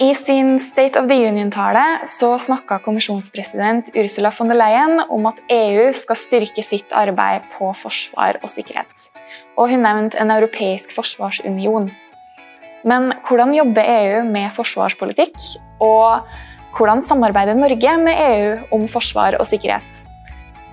I 0.00 0.14
sin 0.14 0.58
State 0.58 0.96
of 0.96 1.08
the 1.08 1.14
Union-tale 1.28 2.06
så 2.06 2.38
snakka 2.38 2.78
kommisjonspresident 2.78 3.90
Ursula 3.94 4.30
von 4.38 4.48
der 4.48 4.56
Leyen 4.56 5.02
om 5.08 5.26
at 5.28 5.40
EU 5.52 5.90
skal 5.92 6.16
styrke 6.16 6.64
sitt 6.64 6.94
arbeid 6.96 7.44
på 7.58 7.68
forsvar 7.76 8.38
og 8.40 8.48
sikkerhet. 8.48 9.10
Og 9.60 9.68
hun 9.68 9.84
nevnte 9.84 10.16
en 10.16 10.32
europeisk 10.32 10.94
forsvarsunion. 10.96 11.90
Men 12.88 13.12
hvordan 13.28 13.52
jobber 13.54 13.84
EU 13.84 14.22
med 14.24 14.54
forsvarspolitikk? 14.56 15.36
Og 15.84 16.24
hvordan 16.78 17.04
samarbeider 17.04 17.54
Norge 17.54 17.96
med 18.00 18.22
EU 18.30 18.56
om 18.72 18.88
forsvar 18.88 19.36
og 19.38 19.46
sikkerhet? 19.46 20.00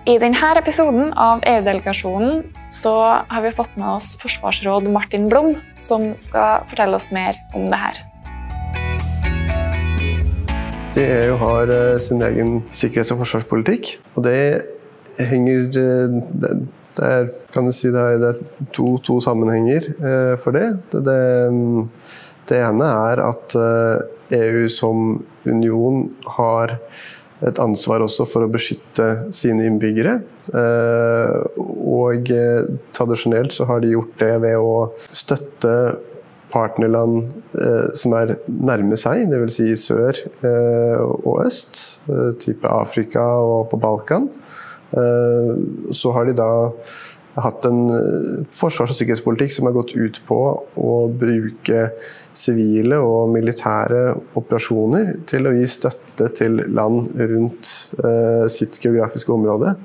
I 0.07 0.15
denne 0.17 0.53
episoden 0.57 1.11
av 1.19 1.43
EU-delegasjonen 1.43 2.47
så 2.71 2.95
har 3.27 3.43
vi 3.43 3.51
fått 3.51 3.75
med 3.75 3.99
oss 3.99 4.13
forsvarsråd 4.23 4.87
Martin 4.89 5.27
Blom, 5.29 5.57
som 5.75 6.15
skal 6.15 6.63
fortelle 6.71 6.95
oss 6.95 7.11
mer 7.11 7.35
om 7.53 7.67
det 7.67 7.83
her. 7.83 7.99
EU 11.03 11.37
har 11.39 11.71
eh, 11.73 11.99
sin 12.03 12.21
egen 12.25 12.59
sikkerhets- 12.75 13.13
og 13.13 13.21
forsvarspolitikk. 13.23 13.95
Og 14.15 14.25
det 14.27 14.65
henger 15.19 15.69
eh, 15.79 16.19
Det 16.99 17.05
er, 17.05 17.29
kan 17.53 17.63
du 17.63 17.71
si, 17.71 17.87
det 17.93 18.01
er 18.01 18.39
to, 18.75 18.97
to 19.05 19.19
sammenhenger 19.23 19.85
eh, 19.93 20.33
for 20.41 20.51
det. 20.51 20.73
Det, 20.91 21.03
det. 21.05 21.19
det, 22.49 22.57
ene 22.59 22.89
er 22.89 23.21
at 23.23 23.55
EU 24.35 24.65
som 24.73 25.23
union 25.45 26.09
har 26.35 26.75
et 27.45 27.61
ansvar 27.61 28.03
også 28.03 28.25
for 28.27 28.43
å 28.43 28.51
beskytte 28.51 29.31
sine 29.31 29.69
innbyggere. 29.69 30.17
Og 31.95 32.33
tradisjonelt 32.97 33.55
så 33.55 33.69
har 33.69 33.79
de 33.79 33.93
gjort 33.93 34.17
det 34.19 34.33
ved 34.43 34.57
å 34.59 34.89
støtte 35.13 35.75
partnerland 36.53 37.29
eh, 37.57 37.89
som 37.97 38.15
er 38.17 38.37
nærme 38.47 38.97
seg, 38.99 39.27
dvs. 39.31 39.59
Si 39.59 39.69
sør 39.79 40.17
eh, 40.45 41.03
og 41.03 41.43
øst, 41.45 41.99
eh, 42.09 42.31
type 42.41 42.69
Afrika 42.69 43.25
og 43.45 43.69
på 43.71 43.79
Balkan. 43.81 44.29
Eh, 44.91 45.53
så 45.95 46.13
har 46.15 46.29
de 46.29 46.37
da 46.37 46.49
hatt 47.39 47.65
en 47.69 47.83
eh, 47.93 48.47
forsvars- 48.55 48.93
og 48.93 48.97
sikkerhetspolitikk 48.97 49.53
som 49.55 49.69
har 49.69 49.77
gått 49.77 49.93
ut 49.95 50.21
på 50.27 50.39
å 50.79 50.95
bruke 51.21 51.89
sivile 52.37 52.99
og 53.03 53.33
militære 53.33 54.03
operasjoner 54.39 55.15
til 55.29 55.49
å 55.49 55.55
gi 55.57 55.67
støtte 55.69 56.29
til 56.39 56.61
land 56.73 57.13
rundt 57.19 57.73
eh, 58.03 58.45
sitt 58.51 58.79
geografiske 58.83 59.33
område. 59.35 59.75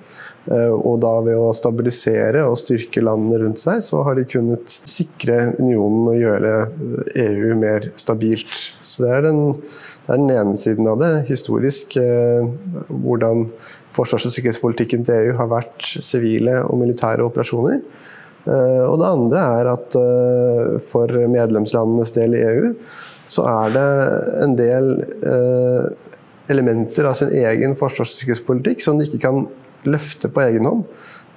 Eh, 0.45 0.73
og 0.75 0.99
da 1.01 1.13
ved 1.25 1.39
å 1.41 1.53
stabilisere 1.57 2.43
og 2.45 2.59
styrke 2.61 3.03
landene 3.05 3.41
rundt 3.41 3.63
seg, 3.63 3.81
så 3.85 4.03
har 4.05 4.19
de 4.19 4.27
kunnet 4.29 4.77
sikre 4.85 5.55
unionen 5.57 6.11
og 6.13 6.21
gjøre 6.21 6.55
EU 7.23 7.55
mer 7.61 7.89
stabilt. 8.01 8.53
Så 8.85 9.07
det 9.07 9.15
er 9.15 9.27
den, 9.31 9.41
det 10.05 10.13
er 10.13 10.21
den 10.21 10.35
ene 10.35 10.61
siden 10.61 10.91
av 10.91 11.01
det. 11.01 11.13
Historisk 11.31 11.97
eh, 12.01 12.45
hvordan 12.91 13.47
forsvars- 13.95 14.29
og 14.29 14.37
sikkerhetspolitikken 14.37 15.07
til 15.07 15.31
EU 15.31 15.39
har 15.41 15.53
vært 15.55 15.89
sivile 16.05 16.61
og 16.67 16.77
militære 16.83 17.25
operasjoner. 17.25 17.81
Eh, 18.45 18.85
og 18.85 19.01
det 19.01 19.11
andre 19.15 19.49
er 19.63 19.73
at 19.73 19.99
for 20.91 21.19
medlemslandenes 21.33 22.13
del 22.17 22.37
i 22.37 22.45
EU 22.45 22.73
så 23.25 23.47
er 23.49 23.71
det 23.73 23.91
en 24.45 24.53
del 24.61 24.89
elementer 26.53 27.07
av 27.09 27.15
sin 27.17 27.31
egen 27.33 27.73
forsvars- 27.73 28.11
og 28.13 28.19
sikkerhetspolitikk 28.19 28.83
som 28.85 28.99
de 29.01 29.07
ikke 29.09 29.23
kan 29.23 29.47
løfte 29.91 30.31
på 30.33 30.45
egen 30.47 30.69
hånd. 30.69 30.85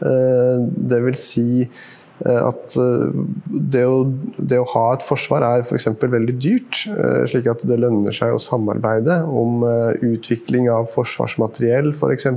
Eh, 0.06 0.58
det 0.92 1.00
vil 1.02 1.16
si 1.17 1.48
eh, 1.64 2.42
at 2.42 2.76
eh, 2.78 3.17
det 3.50 3.84
å, 3.90 4.03
det 4.38 4.59
å, 4.62 4.67
ha 4.76 4.86
et 4.94 5.06
forsvar 5.06 5.45
er 5.48 5.66
f.eks. 5.66 5.90
veldig 6.03 6.38
dyrt, 6.38 6.84
slik 7.31 7.50
at 7.50 7.64
det 7.68 7.80
lønner 7.81 8.14
seg 8.16 8.36
å 8.36 8.42
samarbeide 8.42 9.23
om 9.25 9.66
utvikling 10.06 10.70
av 10.73 10.92
forsvarsmateriell 10.94 11.94
f.eks. 11.95 12.30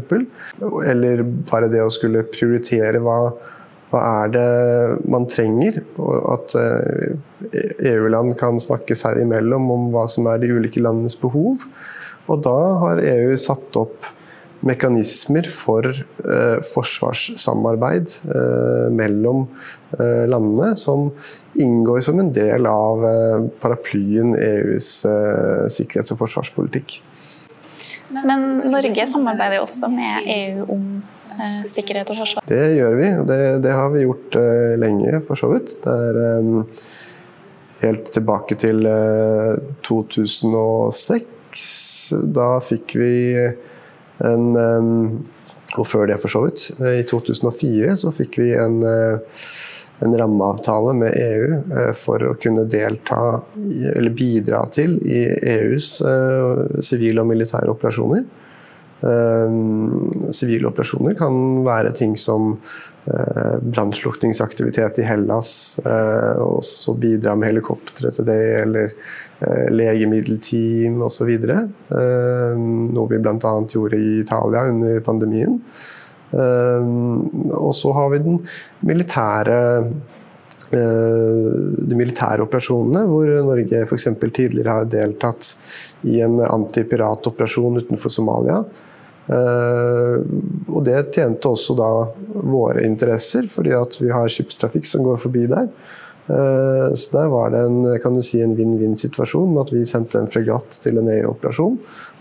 Eller 0.88 1.24
bare 1.50 1.70
det 1.72 1.84
å 1.84 1.92
skulle 1.92 2.24
prioritere 2.32 3.02
hva, 3.04 3.18
hva 3.92 4.04
er 4.24 4.34
det 4.36 4.50
man 5.10 5.28
trenger? 5.30 5.82
Og 6.00 6.16
at 6.38 6.56
EU-land 7.90 8.38
kan 8.40 8.60
snakke 8.62 8.96
seg 8.96 9.20
imellom 9.20 9.68
om 9.74 9.90
hva 9.94 10.06
som 10.10 10.28
er 10.32 10.40
de 10.40 10.54
ulike 10.54 10.82
landenes 10.82 11.18
behov. 11.20 11.66
Og 12.30 12.42
da 12.46 12.58
har 12.84 13.02
EU 13.02 13.36
satt 13.40 13.76
opp 13.80 14.08
mekanismer 14.66 15.46
for 15.48 15.86
eh, 15.88 16.58
forsvarssamarbeid 16.74 18.12
eh, 18.28 18.88
mellom 18.92 19.46
eh, 19.96 20.26
landene, 20.28 20.76
som 20.76 21.10
inngår 21.60 22.00
som 22.04 22.20
en 22.20 22.32
del 22.36 22.66
av 22.68 23.04
eh, 23.08 23.46
paraplyen 23.62 24.34
EUs 24.36 25.04
eh, 25.08 25.64
sikkerhets- 25.72 26.12
og 26.14 26.20
forsvarspolitikk. 26.24 27.00
Men 28.10 28.60
Norge 28.68 29.06
samarbeider 29.08 29.62
også 29.62 29.88
med 29.92 30.28
EU 30.34 30.66
om 30.76 30.84
eh, 31.38 31.64
sikkerhet 31.70 32.12
og 32.12 32.20
forsvar? 32.20 32.44
Det 32.50 32.64
gjør 32.76 32.94
vi, 33.00 33.08
og 33.22 33.26
det, 33.30 33.40
det 33.64 33.72
har 33.76 33.88
vi 33.94 34.04
gjort 34.04 34.30
lenge, 34.82 35.24
for 35.28 35.34
så 35.40 35.46
vidt. 35.54 35.76
Det 35.84 35.92
er 36.34 36.42
helt 37.80 38.12
tilbake 38.12 38.54
til 38.60 38.84
2006. 39.88 41.24
Da 42.36 42.50
fikk 42.60 42.92
vi 43.00 43.14
en 44.24 45.22
Og 45.78 45.86
før 45.86 46.08
det, 46.10 46.18
for 46.22 46.32
så 46.32 46.44
vidt. 46.46 46.64
I 46.82 47.04
2004 47.06 47.96
så 48.02 48.12
fikk 48.14 48.40
vi 48.40 48.48
en, 48.58 48.80
eh, 48.82 49.44
en 50.02 50.16
rammeavtale 50.18 50.96
med 50.98 51.14
EU 51.14 51.52
eh, 51.60 51.92
for 51.98 52.24
å 52.26 52.34
kunne 52.42 52.66
delta, 52.70 53.40
eller 53.94 54.16
bidra 54.16 54.64
til, 54.74 54.96
i 55.06 55.22
EUs 55.54 56.00
eh, 56.02 56.80
sivile 56.86 57.22
og 57.22 57.30
militære 57.30 57.70
operasjoner. 57.70 58.24
Sivile 59.00 60.68
operasjoner 60.68 61.14
kan 61.16 61.34
være 61.64 61.94
ting 61.96 62.18
som 62.20 62.58
brannslukningsaktivitet 63.06 65.00
i 65.00 65.06
Hellas, 65.08 65.52
og 65.80 66.60
så 66.68 66.92
bidra 67.00 67.32
med 67.32 67.48
helikoptre 67.54 68.12
til 68.12 68.28
det, 68.28 68.42
eller 68.60 68.92
Eh, 69.40 69.70
legemiddelteam 69.72 71.00
osv. 71.06 71.30
Eh, 71.32 72.58
noe 72.92 73.08
vi 73.08 73.20
bl.a. 73.24 73.52
gjorde 73.72 73.96
i 73.96 74.18
Italia 74.20 74.66
under 74.68 75.00
pandemien. 75.06 75.54
Eh, 76.36 76.90
og 77.56 77.72
så 77.76 77.94
har 77.96 78.12
vi 78.12 78.24
den 78.26 78.40
militære 78.84 79.60
de 80.70 81.96
militære 81.98 82.44
operasjonene, 82.44 83.00
hvor 83.10 83.26
Norge 83.42 83.80
f.eks. 83.88 84.04
tidligere 84.20 84.76
har 84.76 84.84
deltatt 84.86 85.48
i 86.06 86.20
en 86.22 86.36
antipiratoperasjon 86.44 87.80
utenfor 87.80 88.12
Somalia. 88.14 88.60
Og 89.28 90.80
det 90.86 91.12
tjente 91.14 91.50
også 91.50 91.76
da 91.78 91.90
våre 92.50 92.82
interesser, 92.82 93.46
fordi 93.52 93.74
at 93.76 93.98
vi 94.00 94.08
har 94.10 94.32
skipstrafikk 94.32 94.88
som 94.88 95.04
går 95.06 95.20
forbi 95.22 95.44
der. 95.50 95.68
Eh, 96.30 96.94
så 96.94 97.16
der 97.16 97.28
var 97.28 97.50
det 97.50 97.60
en 97.64 98.22
si, 98.22 98.38
vinn-vinn-situasjon 98.38 99.54
med 99.54 99.64
at 99.64 99.72
vi 99.74 99.86
sendte 99.88 100.20
en 100.20 100.30
fregatt 100.30 100.78
til 100.82 101.00
en 101.00 101.10
EU-operasjon. 101.10 101.78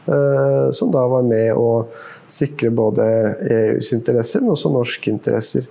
Eh, 0.10 0.72
som 0.74 0.94
da 0.94 1.06
var 1.12 1.28
med 1.28 1.54
å 1.58 1.86
sikre 2.30 2.72
både 2.74 3.06
EUs 3.52 3.92
interesser, 3.94 4.42
men 4.42 4.56
også 4.56 4.72
norske 4.74 5.12
interesser. 5.12 5.68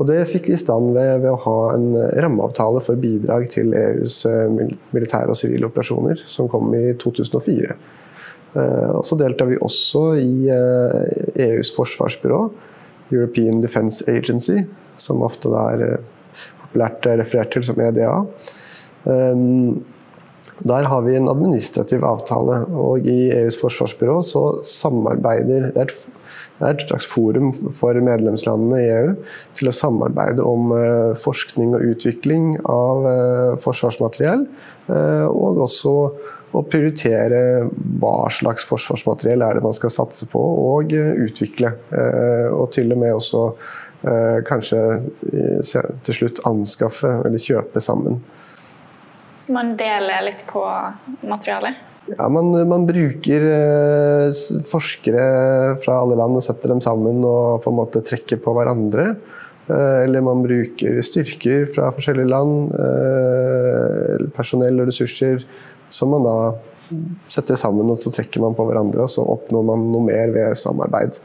Og 0.00 0.06
Det 0.08 0.22
fikk 0.30 0.48
vi 0.48 0.54
i 0.56 0.60
stand 0.60 0.94
ved, 0.94 1.20
ved, 1.20 1.30
å 1.32 1.42
ha 1.44 1.74
en 1.74 1.88
rammeavtale 2.24 2.80
for 2.80 3.00
bidrag 3.00 3.50
til 3.52 3.74
EUs 3.76 4.22
eh, 4.28 4.46
militære 4.94 5.34
og 5.34 5.40
sivile 5.40 5.68
operasjoner, 5.68 6.22
som 6.26 6.48
kom 6.48 6.72
i 6.76 6.92
2004. 7.00 7.76
Og 8.50 9.04
Så 9.06 9.14
deltar 9.14 9.46
vi 9.46 9.60
også 9.62 10.00
i 10.18 10.50
EUs 10.50 11.70
e 11.70 11.74
forsvarsbyrå, 11.76 12.40
European 13.12 13.60
Defence 13.62 14.02
Agency, 14.10 14.64
som 14.98 15.22
ofte 15.22 15.52
er 15.54 16.00
populært 16.64 17.06
referert 17.20 17.54
til 17.54 17.62
som 17.68 17.78
EDA. 17.78 18.10
Der 20.68 20.84
har 20.84 21.04
vi 21.06 21.16
en 21.16 21.28
administrativ 21.28 22.04
avtale, 22.04 22.64
og 22.76 23.06
i 23.08 23.30
EUs 23.32 23.56
forsvarsbyrå 23.60 24.20
så 24.26 24.42
samarbeider 24.66 25.70
Det 25.72 26.66
er 26.68 26.74
et, 26.74 26.82
slags 26.84 27.06
forum 27.08 27.54
for 27.72 27.96
medlemslandene 27.96 28.80
i 28.82 28.90
EU 28.92 29.12
til 29.56 29.70
å 29.70 29.72
samarbeide 29.72 30.44
om 30.44 30.74
eh, 30.76 31.14
forskning 31.16 31.72
og 31.72 31.86
utvikling 31.94 32.58
av 32.68 33.06
eh, 33.08 33.54
forsvarsmateriell, 33.62 34.44
eh, 34.92 35.24
og 35.24 35.62
også 35.64 35.94
å 36.50 36.64
prioritere 36.66 37.68
hva 38.02 38.14
slags 38.34 38.64
forsvarsmateriell 38.66 39.44
er 39.46 39.58
det 39.58 39.62
man 39.62 39.76
skal 39.76 39.92
satse 39.94 40.26
på 40.30 40.40
og 40.40 40.90
utvikle. 40.94 41.70
Og 42.50 42.66
til 42.74 42.90
og 42.90 42.98
med 43.04 43.14
også 43.14 43.44
Eh, 44.00 44.38
kanskje 44.48 44.78
til 46.06 46.16
slutt 46.16 46.40
anskaffe 46.48 47.10
eller 47.26 47.42
kjøpe 47.42 47.82
sammen. 47.84 48.16
Så 49.44 49.52
man 49.52 49.74
deler 49.76 50.24
litt 50.24 50.46
på 50.48 50.62
materialet? 51.20 51.76
Ja, 52.08 52.30
man, 52.32 52.48
man, 52.68 52.86
bruker 52.88 53.44
eh, 53.44 54.38
forskere 54.70 55.26
fra 55.84 55.98
alle 56.00 56.16
land 56.16 56.38
og 56.38 56.46
setter 56.46 56.72
dem 56.72 56.80
sammen 56.84 57.20
og 57.28 57.60
på 57.64 57.72
en 57.72 57.76
måte 57.76 58.00
trekker 58.04 58.40
på 58.40 58.54
hverandre. 58.56 59.10
Eh, 59.68 59.98
eller 60.06 60.24
man 60.24 60.40
bruker 60.46 61.02
styrker 61.04 61.68
fra 61.74 61.92
forskjellige 61.92 62.32
land, 62.32 62.72
eh, 62.80 64.26
personell 64.36 64.80
og 64.80 64.88
ressurser, 64.88 65.44
som 65.90 66.12
man 66.14 66.26
da 66.26 66.36
setter 67.30 67.58
sammen 67.58 67.90
og 67.92 68.00
så 68.02 68.10
trekker 68.14 68.42
man 68.42 68.56
på 68.58 68.66
hverandre, 68.66 69.04
og 69.04 69.12
så 69.12 69.22
oppnår 69.22 69.66
man 69.68 69.86
noe 69.92 70.06
mer 70.08 70.32
ved 70.34 70.58
samarbeid. 70.58 71.20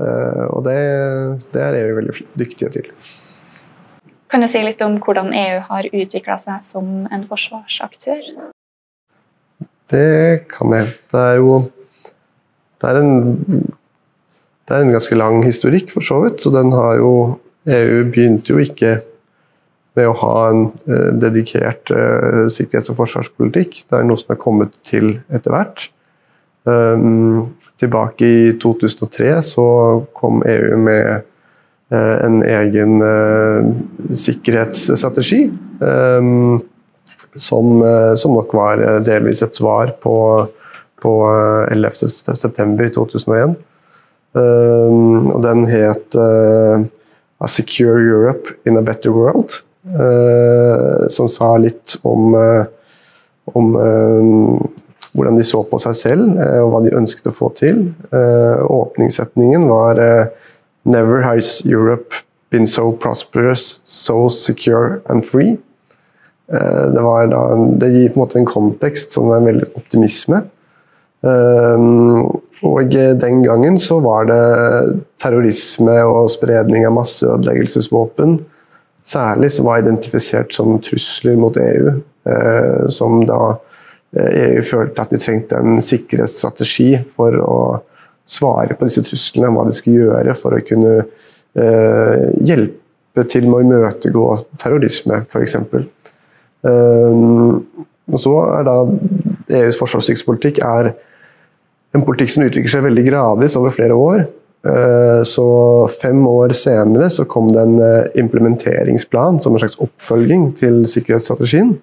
Og 0.00 0.66
det, 0.66 0.80
det 1.54 1.62
er 1.62 1.78
EU 1.78 1.94
veldig 2.00 2.16
dyktige 2.36 2.72
til. 2.74 2.90
Kan 4.26 4.42
du 4.42 4.48
si 4.50 4.60
litt 4.64 4.82
om 4.82 4.98
hvordan 4.98 5.30
EU 5.30 5.62
har 5.68 5.88
utvikla 5.92 6.36
seg 6.42 6.64
som 6.66 7.06
en 7.14 7.24
forsvarsaktør? 7.30 8.26
Det 9.86 10.46
kan 10.50 10.74
jeg. 10.74 10.90
Det 11.12 11.22
er 11.22 11.38
jo 11.38 11.60
det 12.82 12.90
er, 12.90 12.98
en, 13.00 13.70
det 14.66 14.74
er 14.74 14.82
en 14.84 14.92
ganske 14.92 15.16
lang 15.16 15.38
historikk, 15.46 15.92
for 15.94 16.04
så 16.04 16.18
vidt. 16.24 16.42
Så 16.42 16.50
den 16.52 16.74
har 16.74 16.98
jo 16.98 17.12
EU 17.70 18.02
begynte 18.10 18.52
jo 18.52 18.62
ikke 18.62 18.98
med 19.96 20.10
å 20.10 20.16
ha 20.20 20.34
en 20.50 20.66
eh, 20.88 21.12
dedikert 21.16 21.90
eh, 21.94 22.46
sikkerhets- 22.52 22.92
og 22.92 22.98
forsvarspolitikk. 23.00 23.82
Det 23.88 23.98
er 23.98 24.06
noe 24.06 24.20
som 24.20 24.34
er 24.34 24.42
kommet 24.42 24.76
til 24.86 25.16
etter 25.32 25.54
hvert. 25.54 25.88
Um, 26.66 27.54
tilbake 27.78 28.26
i 28.26 28.46
2003 28.58 29.36
så 29.46 29.66
kom 30.18 30.40
EU 30.48 30.78
med 30.82 31.22
eh, 31.94 32.16
en 32.26 32.40
egen 32.42 32.98
sikkerhetsstrategi. 34.24 35.46
Um, 35.80 36.64
som, 37.36 37.82
som, 38.16 38.32
nok 38.32 38.54
var 38.56 38.80
delvis 39.04 39.42
et 39.44 39.52
svar 39.52 39.90
på, 40.00 40.16
på 41.04 41.12
11.9.2001. 41.68 43.52
Um, 44.36 45.28
og 45.34 45.42
den 45.44 45.66
het 45.68 46.16
A 46.16 47.48
Secure 47.52 48.00
Europe 48.00 48.56
in 48.64 48.80
a 48.80 48.82
Better 48.82 49.12
World. 49.12 49.60
Uh, 49.86 51.06
som 51.12 51.28
sa 51.30 51.52
litt 51.62 51.94
om, 52.02 52.34
uh, 52.34 52.64
om 53.54 53.68
hvordan 55.14 55.38
de 55.38 55.44
så 55.46 55.60
på 55.64 55.78
seg 55.80 55.94
selv 55.96 56.40
og 56.42 56.72
hva 56.72 56.80
de 56.84 56.96
ønsket 56.98 57.30
å 57.30 57.32
få 57.32 57.52
til. 57.56 57.78
åpningssetningen 58.12 59.64
var 59.70 60.00
Never 60.84 61.22
has 61.22 61.62
Europe 61.64 62.14
been 62.50 62.66
so 62.66 62.92
prosperous, 62.92 63.80
so 63.84 64.28
secure 64.28 65.00
and 65.06 65.24
free. 65.24 65.56
Eh, 66.52 66.84
det, 66.94 67.02
da, 67.32 67.40
det, 67.80 67.88
gir 67.90 68.12
på 68.12 68.20
en 68.20 68.22
måte 68.22 68.38
en 68.38 68.46
kontekst 68.48 69.16
som 69.16 69.32
er 69.34 69.46
veldig 69.48 69.70
optimisme. 69.78 70.44
Eh, 71.26 71.86
og 72.66 72.94
den 73.20 73.42
gangen 73.44 73.80
så 73.82 73.98
var 74.04 74.28
det 74.30 74.42
terrorisme 75.20 75.96
og 76.06 76.30
spredning 76.32 76.86
av 76.88 76.94
masseødeleggelsesvåpen 76.96 78.38
særlig 79.06 79.52
som 79.54 79.68
var 79.68 79.82
identifisert 79.82 80.54
som 80.54 80.78
trusler 80.82 81.38
mot 81.40 81.56
EU. 81.60 81.96
Eh, 82.26 82.86
som 82.92 83.20
da 83.28 83.56
EU 84.16 84.62
følte 84.64 85.02
at 85.02 85.12
de 85.12 85.20
trengte 85.20 85.58
en 85.60 85.82
sikkerhetsstrategi 85.82 86.90
for 87.16 87.36
å 87.42 87.58
svare 88.26 88.74
på 88.74 88.88
disse 88.88 89.04
truslene, 89.06 89.52
hva 89.54 89.66
de 89.68 89.76
skulle 89.76 90.08
gjøre 90.08 90.34
for 90.38 90.56
å 90.56 90.64
kunne 90.66 90.98
hjelpe 91.56 93.22
til 93.32 93.46
med 93.48 93.54
å 93.56 93.64
imøtegå 93.64 94.24
terrorisme, 94.60 95.22
f.eks. 95.30 95.54
Ehm, 96.66 97.60
og 98.06 98.22
så 98.22 98.34
er 98.58 98.66
da 98.66 98.76
EUs 99.60 99.78
forsvarssikkerhetspolitikk 99.80 100.60
er 100.64 100.92
en 101.96 102.04
politikk 102.06 102.34
som 102.34 102.44
utvikler 102.46 102.72
seg 102.72 102.84
veldig 102.86 103.04
gradvis 103.08 103.56
over 103.58 103.74
flere 103.74 103.96
år. 103.98 104.26
Ehm, 104.66 105.24
så 105.24 105.46
fem 106.00 106.26
år 106.26 106.54
senere 106.56 107.10
så 107.12 107.26
kom 107.28 107.52
det 107.54 107.62
en 107.62 107.78
eh, 107.82 108.08
implementeringsplan 108.22 109.40
som 109.42 109.54
en 109.54 109.62
slags 109.62 109.78
oppfølging 109.82 110.48
til 110.58 110.82
sikkerhetsstrategien. 110.90 111.76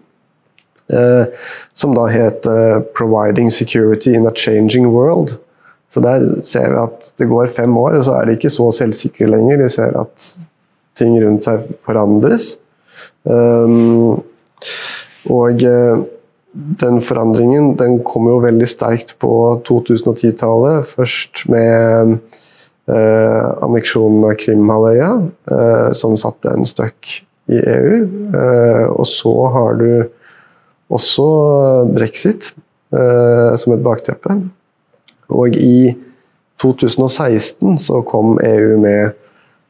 Ehm, 0.91 1.31
som 1.73 1.95
da 1.95 2.07
het 2.11 2.45
eh, 2.49 2.81
'Providing 2.95 3.51
Security 3.51 4.13
in 4.13 4.27
a 4.27 4.31
Changing 4.35 4.87
World'. 4.91 5.37
Så 5.89 6.01
der 6.01 6.41
ser 6.43 6.71
vi 6.71 6.77
at 6.81 7.13
det 7.19 7.29
går 7.29 7.47
fem 7.53 7.77
år, 7.77 7.99
og 7.99 8.03
så 8.03 8.13
er 8.17 8.25
de 8.25 8.31
ikke 8.31 8.49
så 8.49 8.71
selvsikre 8.73 9.27
lenger. 9.29 9.57
De 9.57 9.69
ser 9.69 9.93
at 9.99 10.37
ting 10.95 11.21
rundt 11.21 11.43
seg 11.43 11.59
forandres. 11.85 12.57
Og 15.29 15.63
eh, 15.63 15.97
den 16.53 17.01
forandringen 17.01 17.75
den 17.77 18.03
kom 18.03 18.27
jo 18.27 18.41
veldig 18.41 18.67
sterkt 18.67 19.15
på 19.21 19.61
2010-tallet. 19.69 20.85
Først 20.97 21.45
med 21.49 22.17
eh, 22.89 23.47
anneksjonen 23.65 24.25
av 24.29 24.35
Krimhalvøya, 24.41 25.11
eh, 25.51 25.89
som 25.97 26.17
satte 26.19 26.53
en 26.53 26.67
støkk 26.67 27.19
i 27.53 27.59
EU. 27.59 27.97
Eh, 28.33 28.85
og 28.91 29.07
så 29.09 29.33
har 29.55 29.79
du 29.79 29.89
også 30.93 31.27
brexit 31.93 32.51
eh, 32.93 33.55
som 33.59 33.75
et 33.75 33.83
bakteppe. 33.85 34.37
Og 35.33 35.57
i 35.57 35.93
2016 36.61 37.77
så 37.81 38.03
kom 38.07 38.37
EU 38.43 38.77
med 38.81 39.19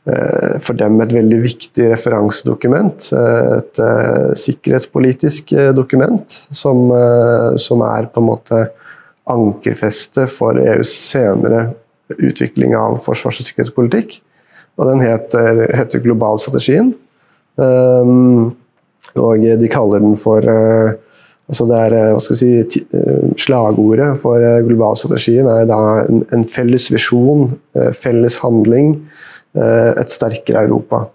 Eh, 0.03 0.59
for 0.59 0.75
dem 0.75 0.97
et 0.99 1.13
veldig 1.15 1.37
viktig 1.45 1.85
referansedokument. 1.93 3.05
Eh, 3.15 3.51
et 3.61 3.81
sikkerhetspolitisk 4.39 5.53
dokument 5.75 6.39
som, 6.51 6.89
som, 7.55 7.83
er 7.87 8.09
på 8.11 8.19
en 8.19 8.27
måte 8.27 8.65
ankerfeste 9.31 10.27
for 10.27 10.59
EUs 10.59 10.91
senere 10.91 11.69
utvikling 12.17 12.75
av 12.77 12.99
forsvars- 13.05 13.39
og 13.41 13.47
sikkerhetspolitikk. 13.47 14.19
Og 14.79 14.89
den 14.89 15.03
heter, 15.03 15.63
heter 15.75 16.01
Globalstrategien. 16.03 16.93
Um, 17.55 18.53
og 19.13 19.43
de 19.43 19.69
kaller 19.69 20.01
den 20.01 20.15
for 20.17 20.41
uh, 20.41 20.95
altså 21.51 21.67
det 21.69 21.81
er, 21.85 21.95
hva 22.15 22.21
skal 22.23 22.39
jeg 22.39 22.71
si, 22.71 22.81
Slagordet 23.43 24.15
for 24.23 24.41
globalstrategien 24.65 25.45
er 25.51 25.67
da 25.69 25.81
en, 26.07 26.23
en 26.33 26.47
felles 26.49 26.87
visjon, 26.89 27.51
felles 27.99 28.39
handling 28.41 28.95
Eh, 29.53 29.91
et 30.01 30.09
sterkere 30.09 30.65
Europa. 30.65 31.05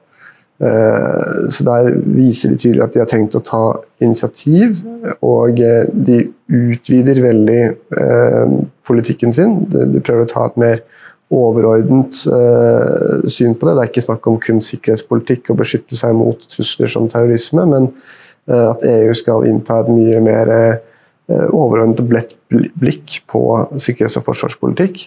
Eh, 0.59 1.51
så 1.51 1.65
Der 1.65 1.93
viser 2.03 2.51
de 2.51 2.59
tydelig 2.59 2.83
at 2.83 2.95
de 2.95 3.03
har 3.03 3.11
tenkt 3.11 3.37
å 3.39 3.45
ta 3.45 3.63
initiativ, 4.03 4.81
og 5.23 5.61
eh, 5.63 5.87
de 5.93 6.25
utvider 6.49 7.21
veldig 7.23 7.63
politikken 8.89 9.35
sin. 9.35 9.61
De 9.69 10.01
prøver 10.01 10.25
å 10.25 10.31
ta 10.31 10.47
et 10.49 10.57
mer 10.59 10.81
overordnet 11.29 12.17
syn 13.29 13.53
på 13.53 13.69
det. 13.69 13.75
Det 13.77 13.83
er 13.83 13.91
ikke 13.91 14.05
snakk 14.07 14.29
om 14.31 14.39
kun 14.41 14.63
sikkerhetspolitikk 14.65 15.51
og 15.53 15.59
beskytte 15.61 15.99
seg 15.99 16.17
mot 16.17 16.41
trusler 16.49 16.89
som 16.89 17.05
terrorisme, 17.13 17.67
men 17.69 17.91
at 18.49 18.81
EU 18.89 19.13
skal 19.13 19.45
innta 19.45 19.83
et 19.83 19.93
mye 19.93 20.23
mer 20.25 20.53
overordnet 21.29 22.01
blikk 22.81 23.19
på 23.29 23.43
sikkerhets- 23.77 24.17
og 24.17 24.25
forsvarspolitikk. 24.31 25.05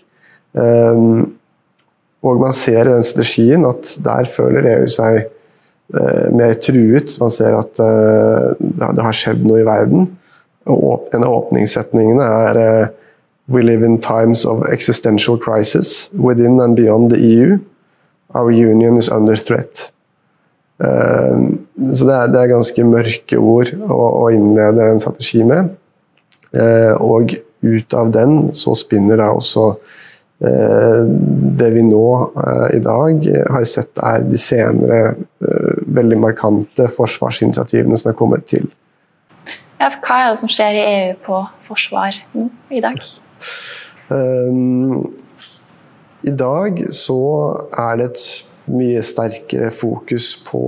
Og 2.21 2.41
man 2.41 2.53
ser 2.53 2.85
i 2.85 2.93
den 2.93 3.05
strategien 3.05 3.65
at 3.65 3.95
der 4.05 4.29
føler 4.29 4.67
EU 4.75 4.89
seg 4.91 5.23
eh, 5.23 5.29
mer 6.31 6.55
truet. 6.63 7.17
Man 7.19 7.31
ser 7.33 7.57
at 7.57 7.79
eh, 7.83 8.51
det 8.81 9.05
har 9.05 9.17
skjedd 9.17 9.43
noe 9.45 9.61
i 9.61 9.67
verden. 9.67 10.07
Og 10.69 11.09
en 11.15 11.25
av 11.25 11.37
åpningssetningene 11.41 12.33
er 12.47 12.61
eh, 12.61 12.89
We 13.51 13.63
live 13.65 13.83
in 13.83 13.97
times 13.99 14.45
of 14.45 14.61
existential 14.71 15.35
crisis 15.35 16.09
within 16.13 16.61
and 16.61 16.75
beyond 16.75 17.11
the 17.11 17.17
EU. 17.19 17.57
Our 18.33 18.51
union 18.51 18.97
is 18.97 19.09
under 19.09 19.35
threat. 19.35 19.91
Eh, 20.79 21.41
så 21.91 22.07
det 22.07 22.15
er, 22.15 22.29
det 22.31 22.39
er, 22.39 22.51
ganske 22.53 22.85
mørke 22.87 23.41
ord 23.41 23.73
å, 23.81 23.97
å 24.21 24.29
innlede 24.31 24.87
en 24.87 25.01
strategi 25.03 25.43
med. 25.43 25.73
Eh, 26.55 26.93
og 27.01 27.35
ut 27.61 27.97
av 27.97 28.13
den 28.13 28.53
så 28.55 28.77
spinner 28.77 29.19
det 29.19 29.27
også 29.27 29.65
Eh, 30.41 31.01
det 31.57 31.67
vi 31.75 31.83
nå 31.85 32.05
eh, 32.33 32.77
i 32.77 32.79
dag 32.81 33.27
har 33.53 33.65
sett, 33.69 33.91
er 34.01 34.23
de 34.25 34.39
senere 34.41 35.01
eh, 35.45 35.70
veldig 35.95 36.19
markante 36.21 36.87
forsvarsinitiativene 36.95 37.97
som 37.99 38.11
er 38.11 38.17
kommet 38.19 38.47
til. 38.49 38.69
Ja, 39.81 39.89
hva 39.89 40.17
er 40.19 40.31
det 40.33 40.41
som 40.43 40.51
skjer 40.51 40.77
i 40.77 40.85
EU 40.85 41.13
på 41.25 41.41
forsvar 41.65 42.17
nå 42.35 42.47
i 42.69 42.81
dag? 42.83 42.99
Um, 44.13 45.09
I 46.27 46.33
dag 46.37 46.83
så 46.93 47.21
er 47.73 47.97
det 47.97 48.11
et 48.11 48.25
mye 48.71 49.01
sterkere 49.03 49.71
fokus 49.73 50.35
på, 50.45 50.61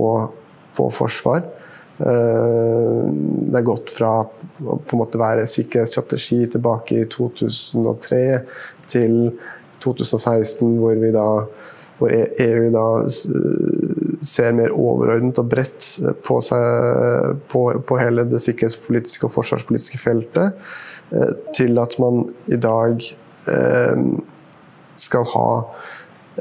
på 0.74 0.88
forsvar. 0.96 1.44
Uh, 2.00 3.06
det 3.52 3.60
er 3.60 3.68
gått 3.68 3.92
fra 3.94 4.16
å 4.24 4.78
på 4.82 4.96
en 4.96 5.02
måte 5.04 5.20
være 5.20 5.46
sikkerhetsstrategi 5.50 6.40
tilbake 6.56 7.04
i 7.04 7.06
2003 7.10 8.24
til 8.90 9.14
2016, 9.84 10.74
hvor 10.80 10.98
vi 10.98 11.14
da 11.14 11.28
hvor 11.98 12.10
EU 12.10 12.70
da 12.74 12.86
ser 14.24 14.54
mer 14.56 14.72
overordnet 14.72 15.38
og 15.40 15.48
bredt 15.52 15.88
på, 16.24 16.38
seg, 16.44 17.38
på, 17.52 17.64
på 17.86 17.98
hele 18.00 18.26
det 18.28 18.40
sikkerhetspolitiske 18.44 19.28
og 19.28 19.34
forsvarspolitiske 19.36 20.00
feltet, 20.00 20.60
eh, 21.12 21.34
til 21.56 21.80
at 21.82 21.96
man 22.02 22.24
i 22.52 22.58
dag 22.60 23.04
eh, 23.50 24.06
skal 25.00 25.26
ha 25.34 25.48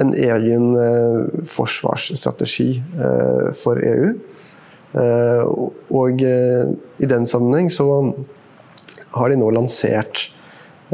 en 0.01 0.13
egen 0.17 0.71
eh, 0.79 1.41
forsvarsstrategi 1.45 2.69
for 3.59 3.77
EU. 3.77 4.13
Og 4.93 6.19
i 6.21 7.07
den 7.09 7.23
sammenheng 7.25 7.71
så 7.73 7.87
har 9.15 9.31
de 9.31 9.39
nå 9.41 9.47
lansert 9.53 10.27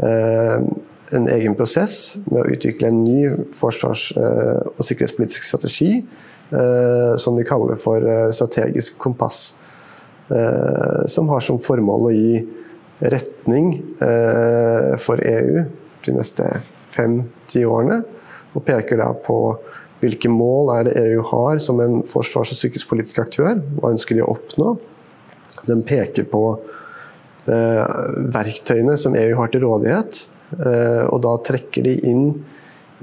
en 0.00 1.26
egen 1.28 1.56
prosess 1.58 2.16
med 2.30 2.40
å 2.40 2.54
utvikle 2.54 2.88
en 2.88 3.02
ny 3.04 3.18
forsvars- 3.56 4.14
og 4.16 4.80
sikkerhetspolitisk 4.88 5.44
strategi 5.50 5.90
som 6.50 7.36
de 7.36 7.44
kaller 7.46 7.78
for 7.78 8.02
strategisk 8.34 8.96
kompass. 8.98 9.52
Som 11.06 11.28
har 11.30 11.44
som 11.46 11.60
formål 11.62 12.08
å 12.08 12.14
gi 12.14 12.40
retning 13.00 13.68
for 14.98 15.22
EU 15.22 15.62
de 16.06 16.14
neste 16.16 16.48
fem-ti 16.90 17.62
årene. 17.66 18.00
Og 18.54 18.64
peker 18.66 18.98
da 19.00 19.12
på 19.14 19.38
hvilke 20.00 20.30
mål 20.32 20.72
er 20.78 20.86
det 20.88 20.96
EU 21.02 21.22
har 21.28 21.60
som 21.62 21.80
en 21.82 22.00
forsvars- 22.08 22.54
og 22.54 22.58
sikkerhetspolitisk 22.58 23.20
aktør. 23.22 23.60
Hva 23.76 23.92
ønsker 23.92 24.16
de 24.16 24.24
å 24.24 24.32
oppnå? 24.32 24.74
Den 25.68 25.84
peker 25.86 26.24
på 26.30 26.44
eh, 27.50 27.98
verktøyene 28.32 28.96
som 29.00 29.16
EU 29.18 29.34
har 29.36 29.52
til 29.52 29.66
rådighet. 29.66 30.22
Eh, 30.56 31.04
og 31.04 31.20
da 31.26 31.36
trekker 31.46 31.84
de 31.86 31.98
inn 32.08 32.24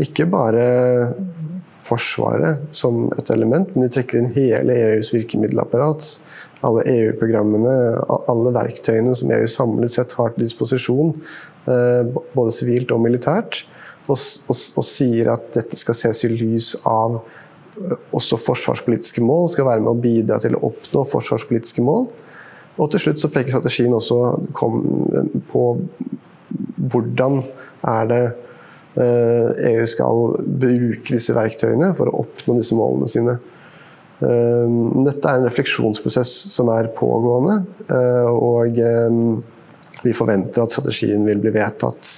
ikke 0.01 0.27
bare 0.29 0.65
Forsvaret 1.87 2.65
som 2.75 3.07
et 3.17 3.29
element, 3.31 3.69
men 3.73 3.85
de 3.85 3.93
trekker 3.95 4.19
inn 4.19 4.33
hele 4.35 4.75
EUs 4.75 5.13
virkemiddelapparat. 5.15 6.09
Alle 6.67 6.83
EU-programmene, 6.91 7.73
alle 8.27 8.53
verktøyene 8.55 9.13
som 9.15 9.31
EU 9.31 9.47
samlet 9.51 9.93
sett 9.93 10.15
har 10.17 10.33
til 10.33 10.47
disposisjon, 10.47 11.13
eh, 11.69 12.13
både 12.35 12.55
sivilt 12.55 12.91
og 12.91 13.03
militært 13.05 13.63
og, 14.07 14.17
og, 14.47 14.55
og, 14.55 14.85
sier 14.87 15.31
at 15.33 15.51
dette 15.55 15.79
skal 15.79 15.97
ses 15.97 16.23
i 16.27 16.31
lys 16.31 16.73
av 16.87 17.19
øh, 17.19 17.97
også 18.15 18.39
forsvarspolitiske 18.41 19.23
mål, 19.23 19.49
skal 19.53 19.67
være 19.67 19.83
med 19.83 19.93
å 19.93 20.01
bidra 20.01 20.39
til 20.43 20.57
å 20.57 20.63
oppnå 20.71 21.03
forsvarspolitiske 21.11 21.83
mål. 21.85 22.07
Og 22.77 22.91
til 22.93 23.07
slutt 23.07 23.21
så 23.21 23.31
peker 23.33 23.55
strategien 23.55 23.95
også 23.97 24.19
på 25.49 25.63
hvordan 26.91 27.41
er 27.87 28.11
det 28.11 28.21
EU 28.97 29.85
skal 29.89 30.33
bruke 30.41 31.13
disse 31.13 31.35
verktøyene 31.37 31.91
for 31.97 32.09
å 32.09 32.23
oppnå 32.23 32.57
disse 32.57 32.77
målene 32.77 33.09
sine. 33.11 33.37
Øh, 34.25 34.77
dette 35.05 35.29
er 35.29 35.37
en 35.37 35.45
refleksjonsprosess 35.45 36.33
som 36.55 36.71
er 36.73 36.89
pågående, 36.97 37.59
og 38.33 38.79
vi 40.03 40.13
forventer 40.13 40.63
at 40.63 40.73
strategien 40.73 41.25
vil 41.25 41.41
bli 41.41 41.53
vedtatt 41.55 42.17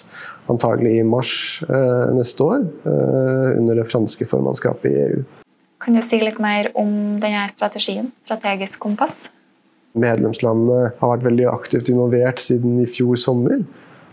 antagelig 0.49 0.99
i 0.99 1.05
mars 1.05 1.33
eh, 1.69 2.05
neste 2.17 2.43
år, 2.43 2.63
eh, 2.89 3.49
under 3.59 3.79
det 3.79 3.87
franske 3.89 4.25
formannskapet 4.29 4.89
i 4.89 5.01
EU. 5.05 5.25
Kan 5.79 5.95
du 5.95 6.01
si 6.03 6.19
litt 6.21 6.39
mer 6.43 6.71
om 6.79 7.19
denne 7.21 7.45
strategien, 7.53 8.09
strategisk 8.25 8.81
kompass? 8.83 9.27
Medlemslandene 9.99 10.93
har 10.99 11.13
vært 11.13 11.27
veldig 11.29 11.47
aktivt 11.51 11.91
involvert 11.91 12.41
siden 12.43 12.81
i 12.83 12.89
fjor 12.89 13.19
sommer. 13.21 13.61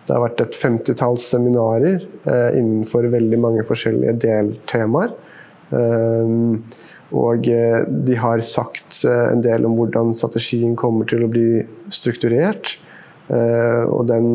Det 0.06 0.14
har 0.14 0.22
vært 0.22 0.42
et 0.44 0.58
femtitalls 0.58 1.24
seminarer 1.32 1.98
eh, 1.98 2.58
innenfor 2.58 3.08
veldig 3.10 3.40
mange 3.42 3.66
forskjellige 3.66 4.18
deltemaer. 4.22 5.14
Og 7.16 7.42
de 7.46 8.14
har 8.22 8.42
sagt 8.46 9.00
en 9.10 9.42
del 9.42 9.66
om 9.66 9.74
hvordan 9.74 10.12
strategien 10.14 10.76
kommer 10.78 11.08
til 11.10 11.24
å 11.26 11.30
bli 11.30 11.64
strukturert. 11.90 12.76
Og 13.26 14.06
den 14.06 14.28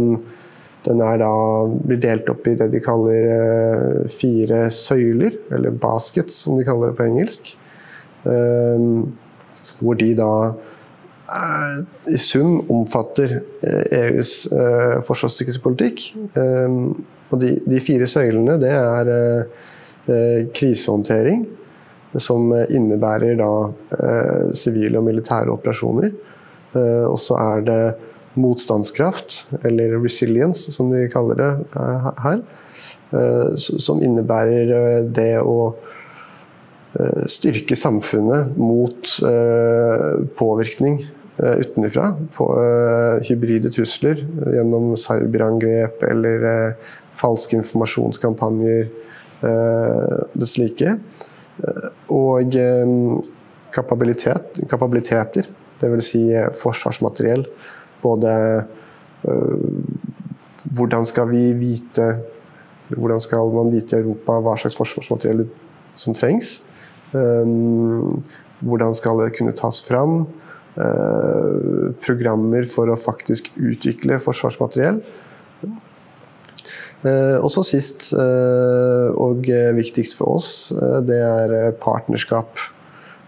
den 0.85 0.97
da, 0.97 1.31
blir 1.85 1.99
delt 2.01 2.29
opp 2.31 2.47
i 2.49 2.55
det 2.57 2.71
de 2.73 2.81
kaller 2.81 4.07
fire 4.09 4.63
søyler, 4.73 5.35
eller 5.53 5.77
baskets 5.77 6.39
som 6.45 6.57
de 6.57 6.65
kaller 6.65 6.89
det 6.89 6.97
på 6.97 7.05
engelsk. 7.05 7.51
Hvor 9.81 9.99
de 9.99 10.09
da 10.17 10.31
i 12.11 12.17
sum 12.19 12.59
omfatter 12.71 13.38
EUs 13.63 14.33
forsvars- 15.07 15.29
og 15.29 15.38
sikkerhetspolitikk. 15.38 16.05
og 17.31 17.39
de, 17.39 17.53
de, 17.63 17.79
fire 17.79 18.07
søylene 18.11 18.57
det 18.59 18.71
er 18.75 19.11
krisehåndtering, 20.57 21.45
som 22.19 22.51
innebærer 22.51 23.39
da 23.39 24.51
sivile 24.57 25.00
og 25.00 25.07
militære 25.07 25.53
operasjoner. 25.53 26.11
og 27.07 27.19
så 27.19 27.39
er 27.39 27.63
det 27.69 27.81
motstandskraft, 28.39 29.45
eller 29.65 29.97
resilience 30.00 30.71
som 30.71 30.91
de 30.91 31.05
kaller 31.11 31.39
det 31.39 31.51
eh, 31.75 32.09
her. 32.25 32.43
Eh, 33.11 33.55
som 33.57 34.01
innebærer 34.03 34.75
eh, 34.75 35.00
det 35.07 35.33
å 35.43 35.73
styrke 37.31 37.71
samfunnet 37.79 38.57
mot 38.59 39.11
påvirkning 40.35 40.97
utenfra. 41.41 42.12
På 42.36 42.48
hybride 43.25 43.71
trusler 43.74 44.21
gjennom 44.53 44.93
cyberangrep 45.00 46.03
eller 46.05 46.75
falske 47.17 47.57
informasjonskampanjer 47.57 48.89
det 50.38 50.50
slike. 50.50 50.95
Og 52.13 52.57
kapabilitet, 53.74 54.62
kapabiliteter, 54.69 55.50
dvs. 55.81 56.12
Si 56.12 56.24
forsvarsmateriell 56.62 57.48
både 58.01 58.31
hvordan 60.71 61.05
skal 61.10 61.29
vi 61.29 61.53
vite 61.57 62.07
Hvordan 62.91 63.21
skal 63.24 63.48
man 63.55 63.69
vite 63.71 63.95
i 63.95 64.01
Europa 64.01 64.33
hva 64.43 64.57
slags 64.60 64.75
forsvarsmateriell 64.75 65.45
som 65.95 66.12
trengs? 66.12 66.57
Hvordan 67.13 68.95
skal 68.98 69.21
det 69.21 69.29
kunne 69.38 69.53
tas 69.55 69.79
fram? 69.86 70.25
Uh, 70.71 71.91
programmer 71.99 72.63
for 72.71 72.87
å 72.87 72.95
faktisk 72.95 73.49
utvikle 73.59 74.21
forsvarsmateriell. 74.23 75.01
Uh, 77.01 77.37
og 77.41 77.49
så 77.51 77.65
sist, 77.67 78.11
uh, 78.15 79.11
og 79.19 79.49
viktigst 79.75 80.15
for 80.19 80.37
oss, 80.37 80.51
det 81.07 81.19
er 81.19 81.75
partnerskap. 81.81 82.69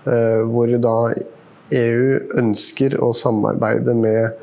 Hvor 0.04 0.68
da 0.84 0.98
EU 1.72 2.08
ønsker 2.36 2.98
å 3.00 3.14
samarbeide 3.16 3.94
med 3.96 4.34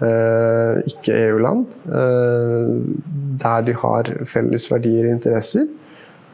Eh, 0.00 0.78
ikke 0.88 1.12
EU-land, 1.26 1.66
eh, 1.92 2.68
der 3.42 3.64
de 3.66 3.74
har 3.82 4.08
felles 4.24 4.64
verdier 4.72 5.04
og 5.04 5.12
interesser, 5.12 5.66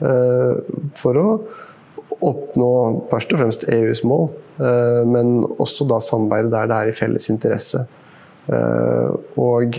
eh, 0.07 0.61
for 0.95 1.19
å 1.19 1.31
oppnå 2.25 2.71
først 3.11 3.33
og 3.33 3.41
fremst 3.43 3.69
EUs 3.73 4.03
mål, 4.07 4.31
men 5.09 5.45
også 5.61 5.85
da 5.89 6.01
samarbeide 6.01 6.51
der 6.55 6.71
det 6.71 6.77
er 6.77 6.91
i 6.91 6.97
felles 6.97 7.29
interesse. 7.33 7.85
Og 9.37 9.79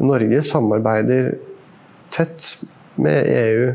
Norge 0.00 0.42
samarbeider 0.48 1.34
tett 2.12 2.54
med 2.96 3.28
EU 3.28 3.72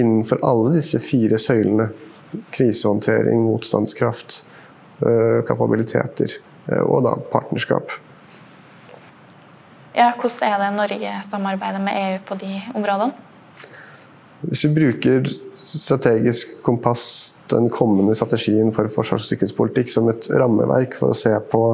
innenfor 0.00 0.40
alle 0.46 0.74
disse 0.78 1.00
fire 1.02 1.38
søylene. 1.38 1.90
Krisehåndtering, 2.54 3.42
motstandskraft, 3.42 4.44
kapabiliteter 5.48 6.36
og 6.84 7.02
da 7.06 7.16
partnerskap. 7.32 7.90
Ja, 9.96 10.12
hvordan 10.14 10.46
er 10.46 10.58
det 10.62 10.76
Norge 10.76 11.14
samarbeider 11.26 11.82
med 11.82 11.98
EU 11.98 12.18
på 12.28 12.36
de 12.38 12.52
områdene? 12.78 13.12
Hvis 14.46 14.62
vi 14.64 14.70
bruker 14.76 15.26
strategisk 15.74 16.62
kompass, 16.64 17.34
den 17.50 17.68
kommende 17.70 18.14
strategien 18.14 18.72
for 18.74 18.90
forsvars- 18.90 19.24
og 19.24 19.30
sikkerhetspolitikk, 19.30 19.90
som 19.92 20.08
et 20.10 20.28
rammeverk 20.30 20.96
for 20.98 21.12
å 21.12 21.16
se 21.16 21.32
på, 21.50 21.64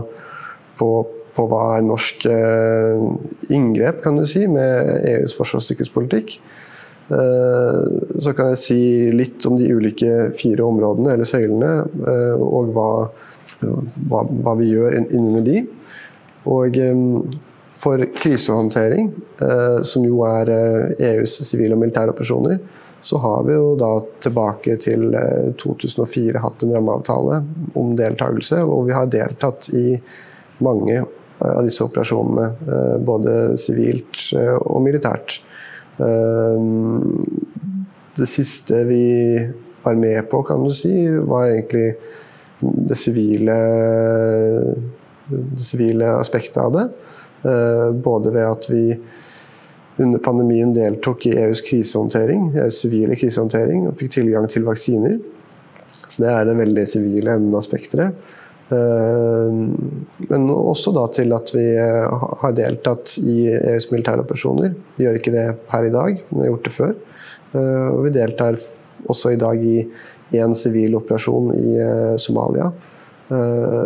på, 0.81 0.91
på 1.37 1.49
hva 1.51 1.65
er 1.77 1.87
norsk 1.87 2.29
eh, 2.31 3.07
inngrep 3.53 4.03
kan 4.05 4.21
du 4.21 4.25
si, 4.29 4.47
med 4.51 5.09
EUs 5.13 5.37
forsvars- 5.37 5.65
og 5.65 5.69
sikkerhetspolitikk, 5.71 6.37
eh, 7.17 7.83
så 8.21 8.37
kan 8.37 8.53
jeg 8.53 8.63
si 8.63 8.81
litt 9.17 9.49
om 9.49 9.59
de 9.61 9.73
ulike 9.73 10.31
fire 10.39 10.67
områdene, 10.67 11.17
eller 11.17 11.29
søylene, 11.29 11.75
eh, 12.13 12.47
og 12.47 12.73
hva, 12.77 12.91
hva, 13.63 14.25
hva 14.25 14.57
vi 14.61 14.73
gjør 14.75 15.01
innunder 15.05 15.45
de. 15.47 15.67
Og 16.47 16.77
for 17.77 18.01
krisehåndtering, 18.17 19.09
eh, 19.43 19.79
som 19.85 20.05
jo 20.07 20.23
er 20.25 20.51
EUs 20.97 21.41
e 21.43 21.47
sivile 21.49 21.77
og 21.77 21.83
militære 21.83 22.15
operasjoner, 22.15 22.61
så 23.07 23.19
har 23.23 23.45
vi 23.47 23.55
jo 23.55 23.75
da 23.79 23.91
tilbake 24.25 24.77
til 24.83 25.13
2004 25.63 26.33
eh, 26.33 26.41
hatt 26.43 26.65
en 26.67 26.75
rammeavtale 26.75 27.41
om 27.79 27.93
deltakelse. 27.99 28.63
Og 28.67 28.89
vi 28.89 28.97
har 28.97 29.11
deltatt 29.13 29.69
i 29.77 29.95
mange 30.65 31.05
av 31.45 31.61
disse 31.67 31.85
operasjonene, 31.85 32.47
både 33.05 33.33
sivilt 33.61 34.23
og 34.57 34.81
militært. 34.81 35.35
Det 38.17 38.29
siste 38.31 38.81
vi 38.89 39.03
var 39.85 40.01
med 40.01 40.31
på, 40.33 40.41
kan 40.49 40.65
du 40.65 40.73
si, 40.75 40.95
var 41.29 41.51
egentlig 41.51 41.91
det 42.61 42.97
sivile, 42.99 43.59
det 45.29 45.63
sivile 45.63 46.15
aspektet 46.17 46.59
av 46.65 46.73
det. 46.73 46.87
Eh, 47.47 47.91
både 47.93 48.33
ved 48.35 48.47
at 48.49 48.67
vi 48.71 48.85
under 49.97 50.21
pandemien 50.21 50.75
deltok 50.77 51.27
i 51.27 51.35
EUs 51.41 51.63
krisehåndtering, 51.65 52.51
EUs 52.57 52.81
sivile 52.85 53.17
krisehåndtering, 53.17 53.87
og 53.89 53.97
fikk 54.01 54.13
tilgang 54.19 54.49
til 54.53 54.67
vaksiner. 54.67 55.19
Så 56.09 56.23
Det 56.23 56.33
er 56.33 56.45
det 56.45 56.57
veldig 56.59 56.87
sivile 56.89 57.37
enden 57.37 57.55
av 57.57 57.65
spekteret. 57.65 58.13
Men 58.71 60.49
også 60.51 60.93
da 60.95 61.07
til 61.15 61.33
at 61.37 61.53
vi 61.55 61.67
har 61.79 62.57
deltatt 62.57 63.15
i 63.23 63.47
EUs 63.55 63.91
militære 63.93 64.25
operasjoner. 64.25 64.75
Vi 64.97 65.07
gjør 65.07 65.21
ikke 65.21 65.35
det 65.35 65.47
per 65.71 65.87
i 65.87 65.95
dag, 65.95 66.21
men 66.29 66.41
vi 66.41 66.45
har 66.45 66.53
gjort 66.55 66.69
det 66.69 66.75
før. 66.77 66.95
Og 67.95 68.01
vi 68.05 68.15
deltar 68.17 68.59
også 69.07 69.33
i 69.33 69.41
dag 69.41 69.63
i 69.65 69.87
en 70.43 70.57
sivil 70.59 70.99
operasjon 70.99 71.53
i 71.55 71.77
Somalia 72.21 72.73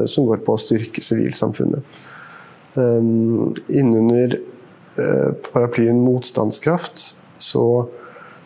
som 0.08 0.26
går 0.28 0.42
på 0.44 0.56
å 0.56 0.60
styrke 0.60 1.04
sivilsamfunnet. 1.04 2.00
Innunder 2.80 4.38
paraplyen 5.50 6.02
motstandskraft 6.04 7.10
så 7.40 7.64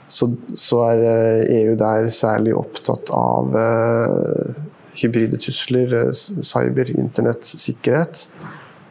så, 0.09 0.29
så, 0.55 0.81
er 0.93 1.03
EU 1.03 1.73
eh, 1.73 1.75
e 1.75 1.79
der 1.81 2.09
særlig 2.13 2.55
opptatt 2.59 3.11
av 3.15 3.55
uh, 3.57 4.59
hybride 5.01 5.41
trusler, 5.41 5.95
uh, 6.11 6.43
cyber, 6.45 6.93
internettsikkerhet. 6.93 8.27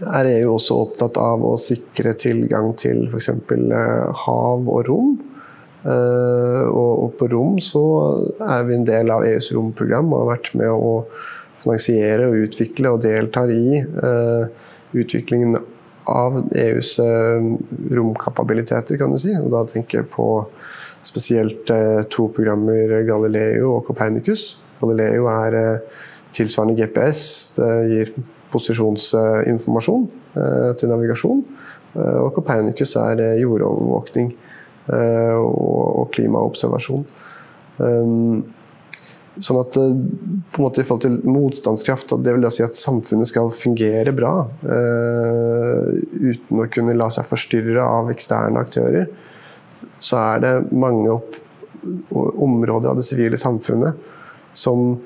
er 0.04 0.30
EU 0.36 0.54
også 0.56 0.78
opptatt 0.84 1.18
av 1.20 1.44
å 1.46 1.56
sikre 1.60 2.14
tilgang 2.20 2.72
til 2.80 3.08
f.eks. 3.10 3.32
hav 4.26 4.70
og 4.70 4.86
rom. 4.88 5.18
Eh, 5.80 6.64
og 6.68 7.14
på 7.20 7.30
rom 7.32 7.60
så 7.64 7.82
er 8.44 8.66
vi 8.68 8.76
en 8.76 8.88
del 8.88 9.12
av 9.14 9.24
EUs 9.28 9.52
romprogram 9.56 10.12
og 10.12 10.26
har 10.26 10.32
vært 10.34 10.50
med 10.60 10.72
å 10.74 10.94
finansiere 11.60 12.28
og 12.28 12.48
utvikle 12.48 12.92
og 12.96 13.04
deltar 13.06 13.52
i 13.54 13.80
eh, 13.80 14.66
utviklingen 15.00 15.56
av 16.10 16.42
EUs 16.58 16.96
eh, 17.04 17.48
romkapabiliteter, 17.96 19.00
kan 19.00 19.16
du 19.16 19.20
si. 19.22 19.32
Og 19.40 19.52
da 19.56 19.64
tenker 19.70 20.02
jeg 20.02 20.12
på 20.12 20.28
spesielt 21.08 21.72
to 22.12 22.26
programmer, 22.36 22.98
Galileo 23.08 23.78
og 23.78 23.86
Copernicus. 23.88 24.58
Galileo 24.82 25.30
er 25.32 25.56
tilsvarende 26.36 26.76
GPS. 26.76 27.22
Det 27.56 27.70
gir 27.88 28.12
posisjonsinformasjon 28.52 30.04
til 30.76 30.92
navigasjon. 30.92 31.40
Og 31.96 32.30
Copernicus 32.36 32.98
er 33.00 33.24
jordovervåkning. 33.40 34.34
Eh, 34.90 35.36
og 35.38 36.10
klimaobservasjon. 36.16 37.04
Um, 37.80 38.40
sånn 39.40 39.60
at 39.62 39.76
eh, 39.78 39.92
på 40.50 40.60
en 40.60 40.66
måte 40.66 40.82
i 40.82 40.88
forhold 40.88 41.04
til 41.04 41.20
motstandskraft, 41.30 42.16
det 42.26 42.34
vil 42.34 42.44
da 42.44 42.50
si 42.54 42.66
at 42.66 42.80
samfunnet 42.80 43.30
skal 43.30 43.52
fungere 43.54 44.14
bra. 44.16 44.34
Uh, 44.64 45.94
uten 46.16 46.64
å 46.64 46.70
kunne 46.74 46.98
la 46.98 47.12
seg 47.14 47.30
forstyrre 47.30 47.86
av 47.86 48.10
eksterne 48.14 48.64
aktører. 48.66 49.12
Så 50.02 50.18
er 50.18 50.42
det 50.44 50.56
mange 50.74 51.20
områder 52.10 52.90
av 52.90 52.98
det 52.98 53.06
sivile 53.08 53.38
samfunnet 53.40 54.00
som 54.58 54.98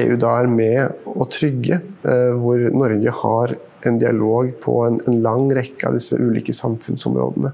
EU 0.00 0.16
da 0.22 0.32
er 0.40 0.48
med 0.50 1.06
å 1.10 1.26
trygge. 1.30 1.80
Hvor 2.02 2.62
Norge 2.74 3.12
har 3.20 3.54
en 3.86 3.98
dialog 4.00 4.50
på 4.62 4.74
en 4.86 5.20
lang 5.22 5.50
rekke 5.54 5.88
av 5.88 5.96
disse 5.98 6.18
ulike 6.18 6.54
samfunnsområdene. 6.56 7.52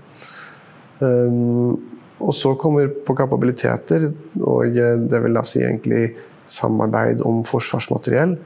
Um, 1.00 1.76
og 2.24 2.32
så 2.32 2.54
kommer 2.56 2.88
på 3.06 3.14
kapabiliteter, 3.16 4.08
og 4.40 4.76
det 5.10 5.18
vil 5.22 5.36
da 5.36 5.42
si 5.44 5.60
egentlig 5.60 6.14
samarbeid 6.48 7.20
om 7.26 7.42
forsvarsmateriell. 7.44 8.36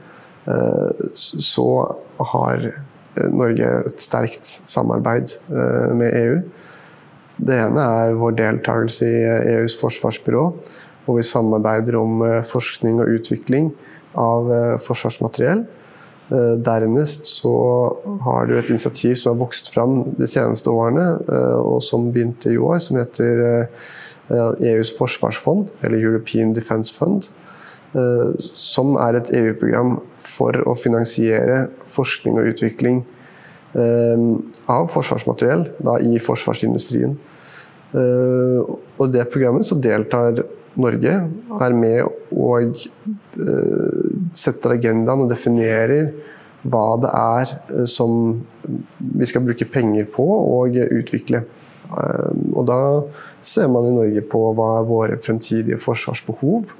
Uh, 0.47 0.89
så 1.15 1.67
har 2.33 2.65
Norge 3.31 3.69
et 3.89 4.03
sterkt 4.03 4.53
samarbeid 4.71 5.33
med 5.49 6.13
EU. 6.15 6.37
Det 7.41 7.57
ene 7.59 7.83
er 7.83 8.15
vår 8.15 8.37
deltakelse 8.37 9.07
i 9.07 9.23
EUs 9.57 9.75
forsvarsbyrå, 9.81 10.45
hvor 11.03 11.17
vi 11.17 11.25
samarbeider 11.27 11.97
om 11.99 12.23
forskning 12.47 13.01
og 13.03 13.11
utvikling 13.17 13.67
av 14.15 14.47
forsvarsmateriell. 14.85 15.65
Eh, 16.31 16.53
dernest 16.63 17.25
så 17.27 17.53
har 18.23 18.45
du 18.47 18.53
et 18.55 18.69
initiativ 18.71 19.17
som 19.19 19.33
har 19.33 19.41
vokst 19.41 19.67
fram 19.73 19.97
de 20.15 20.27
seneste 20.29 20.71
årene, 20.71 21.19
eh, 21.27 21.57
og 21.59 21.81
som 21.83 22.07
begynte 22.13 22.53
i 22.53 22.57
år, 22.57 22.79
som 22.79 22.99
heter 23.01 23.67
EUs 24.31 24.61
eh, 24.61 24.93
e 24.93 24.97
forsvarsfond, 24.97 25.67
eller 25.83 25.99
European 25.99 26.53
Defence 26.55 26.93
Fund. 26.95 27.31
Som 28.55 28.93
er 29.03 29.17
et 29.17 29.33
EU-program 29.35 29.97
for 30.23 30.55
å 30.63 30.77
finansiere 30.79 31.65
forskning 31.91 32.37
og 32.39 32.45
utvikling 32.53 33.01
av 33.75 34.87
forsvarsmateriell 34.93 35.65
da, 35.83 35.97
i 35.99 36.15
forsvarsindustrien. 36.23 37.17
Og 37.91 39.11
det 39.11 39.25
programmet 39.33 39.67
så 39.67 39.75
deltar 39.75 40.39
Norge 40.79 41.17
er 41.59 41.75
med 41.75 42.07
og 42.31 42.79
setter 44.35 44.75
agendaen 44.77 45.25
og 45.25 45.31
definerer 45.31 46.11
hva 46.61 46.85
det 47.01 47.11
er 47.17 47.55
uh, 47.73 47.87
som 47.89 48.37
vi 48.99 49.27
skal 49.29 49.45
bruke 49.45 49.67
penger 49.69 50.07
på 50.13 50.25
og 50.25 50.77
utvikle. 50.77 51.43
Uh, 51.91 52.31
og 52.53 52.63
da 52.69 52.79
ser 53.45 53.71
man 53.73 53.89
i 53.89 53.95
Norge 53.95 54.23
på 54.29 54.45
hva 54.57 54.69
er 54.79 54.89
våre 54.89 55.19
fremtidige 55.21 55.81
forsvarsbehov. 55.81 56.77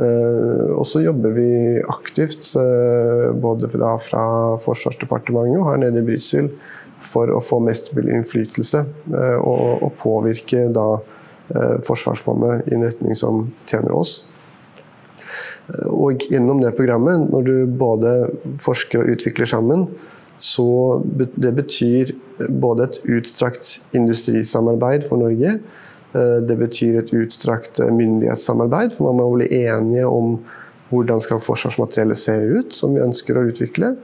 og 0.00 0.86
så 0.88 1.02
jobber 1.02 1.34
vi 1.36 1.48
aktivt, 1.92 2.46
både 3.42 3.68
fra, 3.68 3.90
fra 4.00 4.22
Forsvarsdepartementet 4.64 5.58
og 5.60 5.66
her 5.68 5.82
nede 5.82 6.00
i 6.00 6.06
Brussel, 6.06 6.48
for 7.04 7.28
å 7.28 7.42
få 7.44 7.58
mest 7.60 7.92
mulig 7.92 8.14
innflytelse 8.16 8.80
og, 9.44 9.82
og 9.84 9.92
påvirke 10.00 10.62
da 10.72 10.86
Eh, 11.50 11.80
forsvarsfondet 11.82 12.68
i 12.70 12.76
en 12.76 12.84
retning 12.86 13.16
som 13.18 13.48
tjener 13.66 13.90
oss. 13.96 14.20
Eh, 15.68 15.90
og 15.90 16.24
gjennom 16.30 16.62
det 16.62 16.74
programmet, 16.78 17.28
når 17.32 17.46
du 17.46 17.54
både 17.80 18.14
forsker 18.62 19.02
og 19.02 19.12
utvikler 19.14 19.50
sammen, 19.50 19.86
så 20.40 21.02
det 21.12 21.52
betyr 21.58 22.14
både 22.62 22.86
et 22.86 22.98
utstrakt 23.18 23.76
industrisamarbeid 23.96 25.04
for 25.08 25.20
Norge. 25.20 25.58
Eh, 26.14 26.38
det 26.46 26.56
betyr 26.60 27.02
et 27.02 27.12
utstrakt 27.16 27.82
myndighetssamarbeid, 27.82 28.96
for 28.96 29.10
man 29.10 29.20
må 29.20 29.30
bli 29.36 29.50
enige 29.62 30.08
om 30.08 30.38
hvordan 30.90 31.22
skal 31.22 31.42
forsvarsmateriellet 31.44 32.18
se 32.18 32.34
ut, 32.34 32.74
som 32.74 32.96
vi 32.96 33.04
ønsker 33.04 33.38
å 33.38 33.46
utvikle. 33.52 33.94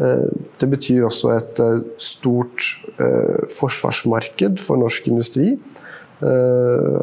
Det 0.00 0.66
betyr 0.72 1.04
også 1.04 1.34
et 1.34 1.58
stort 2.00 2.64
forsvarsmarked 3.52 4.56
for 4.64 4.80
norsk 4.80 5.10
industri. 5.12 5.50
Eh, 6.22 7.00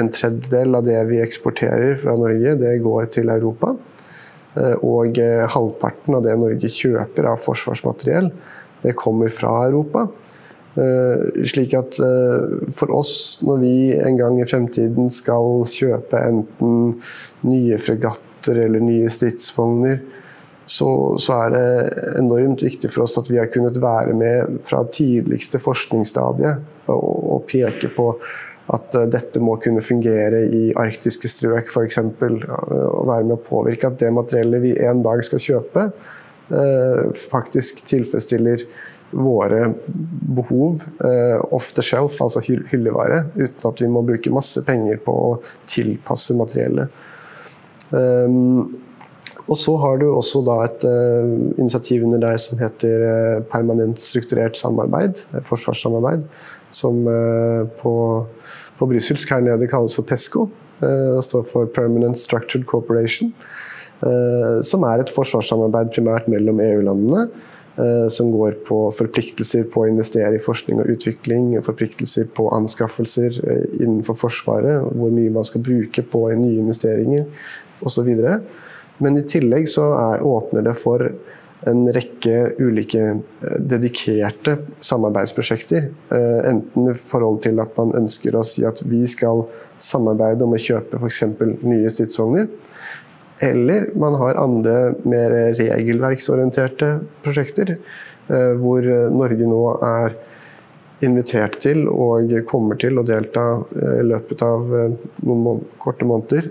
en 0.00 0.08
tredjedel 0.10 0.74
av 0.74 0.86
det 0.86 0.98
vi 1.06 1.20
eksporterer 1.22 2.00
fra 2.02 2.16
Norge, 2.18 2.56
det 2.58 2.78
går 2.82 3.10
til 3.14 3.30
Europa. 3.30 3.74
Eh, 4.58 4.74
og 4.82 5.18
eh, 5.22 5.44
halvparten 5.46 6.18
av 6.18 6.24
det 6.26 6.34
Norge 6.40 6.70
kjøper 6.72 7.30
av 7.30 7.38
forsvarsmateriell, 7.44 8.32
det 8.82 8.96
kommer 8.98 9.30
fra 9.34 9.60
Europa. 9.68 10.08
Slik 10.78 11.72
at 11.74 11.96
for 12.78 12.92
oss, 12.94 13.40
når 13.42 13.56
vi 13.58 13.70
en 13.98 14.14
gang 14.14 14.36
i 14.38 14.44
fremtiden 14.46 15.08
skal 15.10 15.64
kjøpe 15.66 16.20
enten 16.22 17.00
nye 17.42 17.80
fregatter 17.82 18.60
eller 18.62 18.84
nye 18.86 19.10
stridsvogner, 19.10 19.98
så, 20.70 21.16
så, 21.18 21.40
er 21.48 21.54
det 21.56 22.04
enormt 22.20 22.62
viktig 22.62 22.92
for 22.94 23.08
oss 23.08 23.18
at 23.18 23.26
vi 23.32 23.40
har 23.40 23.50
kunnet 23.50 23.80
være 23.82 24.14
med 24.14 24.60
fra 24.68 24.84
tidligste 24.94 25.58
forskningsstadie 25.64 26.54
og, 26.92 27.02
og 27.34 27.46
peke 27.50 27.90
på 27.96 28.12
at 28.74 28.96
uh, 28.96 29.06
dette 29.10 29.40
må 29.42 29.56
kunne 29.62 29.82
fungere 29.84 30.44
i 30.52 30.68
arktiske 30.78 31.30
strøk 31.30 31.70
f.eks. 31.72 32.00
Og 32.02 33.08
være 33.08 33.24
med 33.24 33.36
å 33.38 33.42
påvirke 33.44 33.90
at 33.90 33.98
det 34.02 34.12
materiellet 34.14 34.64
vi 34.64 34.76
en 34.84 35.02
dag 35.04 35.22
skal 35.26 35.42
kjøpe, 35.42 35.88
uh, 36.52 37.02
faktisk 37.32 37.84
tilfredsstiller 37.88 38.66
våre 39.08 39.70
behov 40.36 40.82
uh, 41.00 41.38
off 41.54 41.70
the 41.78 41.84
shelf, 41.84 42.18
altså 42.20 42.42
hyllevare, 42.44 43.22
uten 43.38 43.70
at 43.70 43.80
vi 43.80 43.88
må 43.92 44.04
bruke 44.04 44.34
masse 44.34 44.60
penger 44.66 45.00
på 45.04 45.14
å 45.30 45.32
tilpasse 45.70 46.36
materiellet. 46.36 46.92
Um, 47.88 48.76
og 49.48 49.56
så 49.56 49.78
har 49.80 49.96
du 49.96 50.10
også 50.10 50.42
et 50.60 50.82
initiativ 51.56 52.02
under 52.04 52.20
deg 52.20 52.34
som 52.36 52.58
heter 52.60 53.00
permanent 53.48 53.96
strukturert 53.96 54.58
samarbeid, 54.60 55.22
forsvarssamarbeid, 55.48 56.26
som 56.74 57.00
på, 57.80 57.92
på 58.78 58.88
brysselsk 58.90 59.30
her 59.32 59.44
nede 59.44 59.68
kalles 59.70 59.96
for 59.98 60.06
PESCO. 60.08 60.48
og 60.80 61.24
står 61.24 61.46
for 61.50 61.66
Permanent 61.74 62.18
Structured 62.18 62.66
Corporation. 62.66 63.32
som 64.62 64.84
er 64.86 65.00
et 65.02 65.10
forsvarssamarbeid 65.10 65.90
primært 65.90 66.28
mellom 66.30 66.60
EU-landene. 66.62 67.24
Som 68.10 68.30
går 68.34 68.56
på 68.66 68.76
forpliktelser 68.94 69.64
på 69.70 69.84
å 69.84 69.88
investere 69.90 70.34
i 70.34 70.42
forskning 70.42 70.80
og 70.82 70.90
utvikling, 70.94 71.52
forpliktelser 71.62 72.26
på 72.34 72.48
anskaffelser 72.54 73.38
innenfor 73.78 74.18
Forsvaret, 74.18 74.82
hvor 74.82 75.10
mye 75.14 75.34
man 75.34 75.46
skal 75.46 75.62
bruke 75.62 76.02
på 76.02 76.24
nye 76.34 76.62
investeringer 76.62 77.26
osv. 77.86 78.10
Men 78.98 79.18
i 79.18 79.26
tillegg 79.30 79.68
så 79.70 79.92
er, 79.94 80.24
åpner 80.26 80.66
det 80.66 80.74
for 80.78 81.06
en 81.66 81.88
rekke 81.94 82.52
ulike 82.62 83.02
eh, 83.02 83.56
dedikerte 83.58 84.58
samarbeidsprosjekter. 84.84 85.88
Eh, 86.14 86.38
enten 86.50 86.92
i 86.92 86.94
forhold 86.94 87.42
til 87.46 87.58
at 87.62 87.74
man 87.78 87.94
ønsker 87.98 88.36
å 88.38 88.44
si 88.46 88.64
at 88.68 88.82
vi 88.86 89.04
skal 89.10 89.44
samarbeide 89.82 90.46
om 90.46 90.54
å 90.54 90.62
kjøpe 90.62 91.00
f.eks. 91.00 91.24
nye 91.66 91.90
stridsvogner. 91.90 92.48
Eller 93.42 93.90
man 93.98 94.16
har 94.18 94.38
andre 94.40 94.94
mer 95.06 95.34
regelverksorienterte 95.58 96.98
prosjekter, 97.26 97.76
eh, 98.30 98.54
hvor 98.58 98.86
Norge 99.14 99.50
nå 99.50 99.62
er 99.86 100.18
invitert 101.06 101.60
til 101.62 101.84
og 101.86 102.32
kommer 102.50 102.78
til 102.82 102.98
å 102.98 103.04
delta 103.06 103.44
i 103.78 104.02
løpet 104.02 104.40
av 104.42 104.64
noen 105.22 105.60
korte 105.78 106.02
måneder 106.02 106.48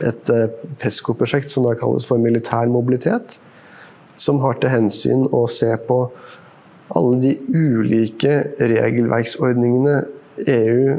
et 0.00 0.32
PESCO-prosjekt 0.80 1.52
som 1.52 1.66
da 1.68 1.74
kalles 1.76 2.08
for 2.08 2.16
militær 2.20 2.72
mobilitet. 2.72 3.36
Som 4.16 4.40
har 4.44 4.58
til 4.60 4.72
hensyn 4.72 5.26
å 5.34 5.44
se 5.50 5.68
på 5.88 6.00
alle 6.96 7.18
de 7.20 7.32
ulike 7.50 8.38
regelverksordningene 8.60 9.96
EU 10.46 10.96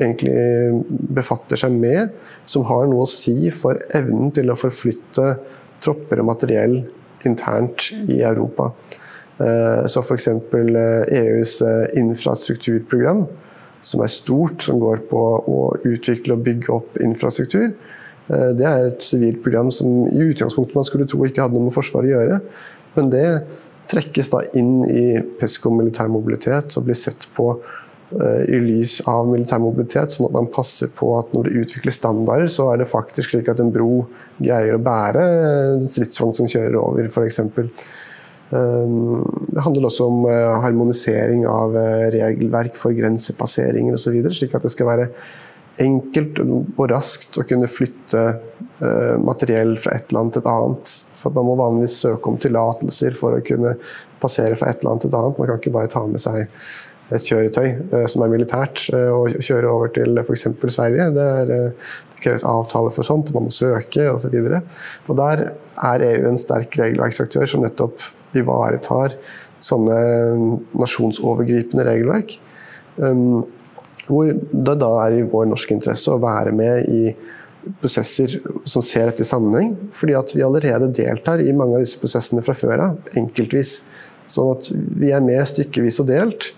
egentlig 0.00 0.82
befatter 1.14 1.60
seg 1.60 1.74
med, 1.78 2.10
som 2.50 2.66
har 2.68 2.88
noe 2.90 3.06
å 3.06 3.10
si 3.10 3.52
for 3.54 3.78
evnen 3.96 4.32
til 4.34 4.50
å 4.50 4.58
forflytte 4.58 5.34
tropper 5.80 6.22
og 6.22 6.30
materiell 6.32 6.80
internt 7.28 7.90
i 8.10 8.20
Europa. 8.26 8.70
Eh, 9.40 9.86
så 9.88 10.02
f.eks. 10.02 10.28
EUs 10.28 11.60
eh, 11.64 11.84
e 11.86 12.02
infrastrukturprogram, 12.02 13.24
som 13.82 14.02
er 14.04 14.12
stort, 14.12 14.66
som 14.66 14.80
går 14.82 15.06
på 15.08 15.22
å 15.48 15.60
utvikle 15.88 16.36
og 16.36 16.44
bygge 16.44 16.74
opp 16.74 17.00
infrastruktur, 17.00 17.70
Eh, 17.70 17.99
det 18.30 18.66
er 18.66 18.84
et 18.86 19.02
sivilt 19.02 19.40
program 19.42 19.72
som 19.74 20.04
i 20.06 20.28
utgangspunktet 20.30 20.76
man 20.78 20.86
skulle 20.86 21.08
tro 21.10 21.24
ikke 21.26 21.42
hadde 21.42 21.56
noe 21.56 21.66
med 21.66 21.74
Forsvaret 21.74 22.10
å 22.10 22.14
gjøre. 22.14 22.38
Men 22.94 23.10
det 23.10 23.26
trekkes 23.90 24.30
da 24.32 24.42
inn 24.58 24.80
i 24.86 25.04
PESCO 25.40 25.72
militær 25.74 26.10
mobilitet 26.12 26.76
og 26.78 26.86
blir 26.86 26.98
sett 26.98 27.26
på 27.36 27.48
uh, 27.56 28.42
i 28.46 28.60
lys 28.62 29.00
av 29.10 29.28
militær 29.30 29.62
mobilitet, 29.62 30.14
sånn 30.14 30.28
at 30.28 30.36
man 30.36 30.50
passer 30.54 30.90
på 30.94 31.12
at 31.18 31.32
når 31.34 31.48
det 31.48 31.64
utvikles 31.64 32.00
standarder, 32.00 32.50
så 32.52 32.70
er 32.72 32.82
det 32.82 32.90
faktisk 32.90 33.34
slik 33.34 33.50
at 33.50 33.62
en 33.62 33.72
bro 33.74 34.04
greier 34.38 34.76
å 34.76 34.84
bære 34.84 35.26
en 35.80 35.90
stridsvogn 35.90 36.36
som 36.38 36.50
kjører 36.50 36.78
over, 36.80 37.10
f.eks. 37.10 37.42
Um, 38.50 39.20
det 39.54 39.62
handler 39.62 39.86
også 39.86 40.08
om 40.10 40.24
harmonisering 40.64 41.44
av 41.46 41.76
regelverk 42.14 42.78
for 42.78 42.94
grensepasseringer 42.96 43.98
osv., 43.98 44.18
slik 44.34 44.56
at 44.58 44.66
det 44.66 44.74
skal 44.74 44.90
være 44.90 45.10
enkelt 45.80 46.40
og 46.42 46.84
raskt 46.90 47.38
å 47.38 47.46
kunne 47.46 47.70
flytte 47.70 48.24
uh, 48.82 49.16
materiell 49.22 49.76
fra 49.80 49.96
et 49.98 50.12
land 50.14 50.34
til 50.34 50.42
et 50.42 50.50
annet. 50.50 50.94
For 51.20 51.34
Man 51.36 51.48
må 51.50 51.56
vanligvis 51.60 52.00
søke 52.02 52.32
om 52.32 52.38
tillatelser 52.40 53.16
for 53.18 53.36
å 53.36 53.42
kunne 53.46 53.76
passere 54.22 54.58
fra 54.58 54.72
et 54.72 54.84
land 54.86 55.02
til 55.02 55.12
et 55.12 55.18
annet. 55.18 55.38
Man 55.38 55.50
kan 55.50 55.60
ikke 55.60 55.74
bare 55.76 55.92
ta 55.92 56.04
med 56.08 56.22
seg 56.22 56.46
et 57.10 57.26
kjøretøy 57.26 57.68
uh, 57.94 58.06
som 58.10 58.24
er 58.24 58.32
militært 58.32 58.84
uh, 58.94 59.10
og 59.16 59.40
kjøre 59.42 59.70
over 59.70 59.92
til 59.94 60.20
f.eks. 60.22 60.46
Sverige. 60.74 61.10
Det, 61.16 61.28
er, 61.42 61.50
det, 61.50 61.60
kreves 62.20 62.44
avtaler 62.44 62.92
for 62.92 63.06
sånt, 63.06 63.30
man 63.32 63.46
må 63.46 63.54
søke 63.54 64.10
osv. 64.12 64.34
Der 64.36 65.44
er 65.80 66.08
EU 66.10 66.26
en 66.28 66.40
sterk 66.40 66.76
regelverksaktør 66.76 67.48
som 67.48 67.64
nettopp 67.64 68.02
ivaretar 68.36 69.16
sånne 69.64 69.96
nasjonsovergripende 70.80 71.84
regelverk. 71.88 72.36
Um, 73.00 73.46
hvor 74.10 74.32
det 74.34 74.78
da 74.82 74.90
er 75.04 75.20
i 75.20 75.26
vår 75.30 75.46
norske 75.52 75.74
interesse 75.76 76.10
å 76.10 76.20
være 76.22 76.52
med 76.56 76.88
i 76.90 77.14
prosesser 77.80 78.38
som 78.68 78.82
ser 78.84 79.10
dette 79.10 79.24
i 79.24 79.28
sammenheng. 79.28 79.74
Fordi 79.96 80.16
at 80.18 80.34
vi 80.34 80.44
allerede 80.44 80.90
deltar 80.96 81.42
i 81.42 81.54
mange 81.56 81.78
av 81.78 81.84
disse 81.84 82.00
prosessene 82.00 82.44
fra 82.44 82.56
før 82.56 82.86
av, 82.88 82.98
enkeltvis. 83.18 83.78
Sånn 84.30 84.52
at 84.54 84.70
vi 84.72 85.12
er 85.14 85.24
med 85.24 85.42
stykkevis 85.50 86.00
og 86.02 86.10
delt. 86.10 86.52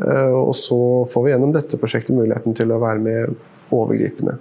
Eh, 0.00 0.34
og 0.34 0.54
så 0.58 0.78
får 1.10 1.26
vi 1.26 1.34
gjennom 1.34 1.54
dette 1.54 1.78
prosjektet 1.80 2.16
muligheten 2.16 2.56
til 2.56 2.72
å 2.74 2.80
være 2.82 3.02
med 3.04 3.74
overgripende. 3.74 4.36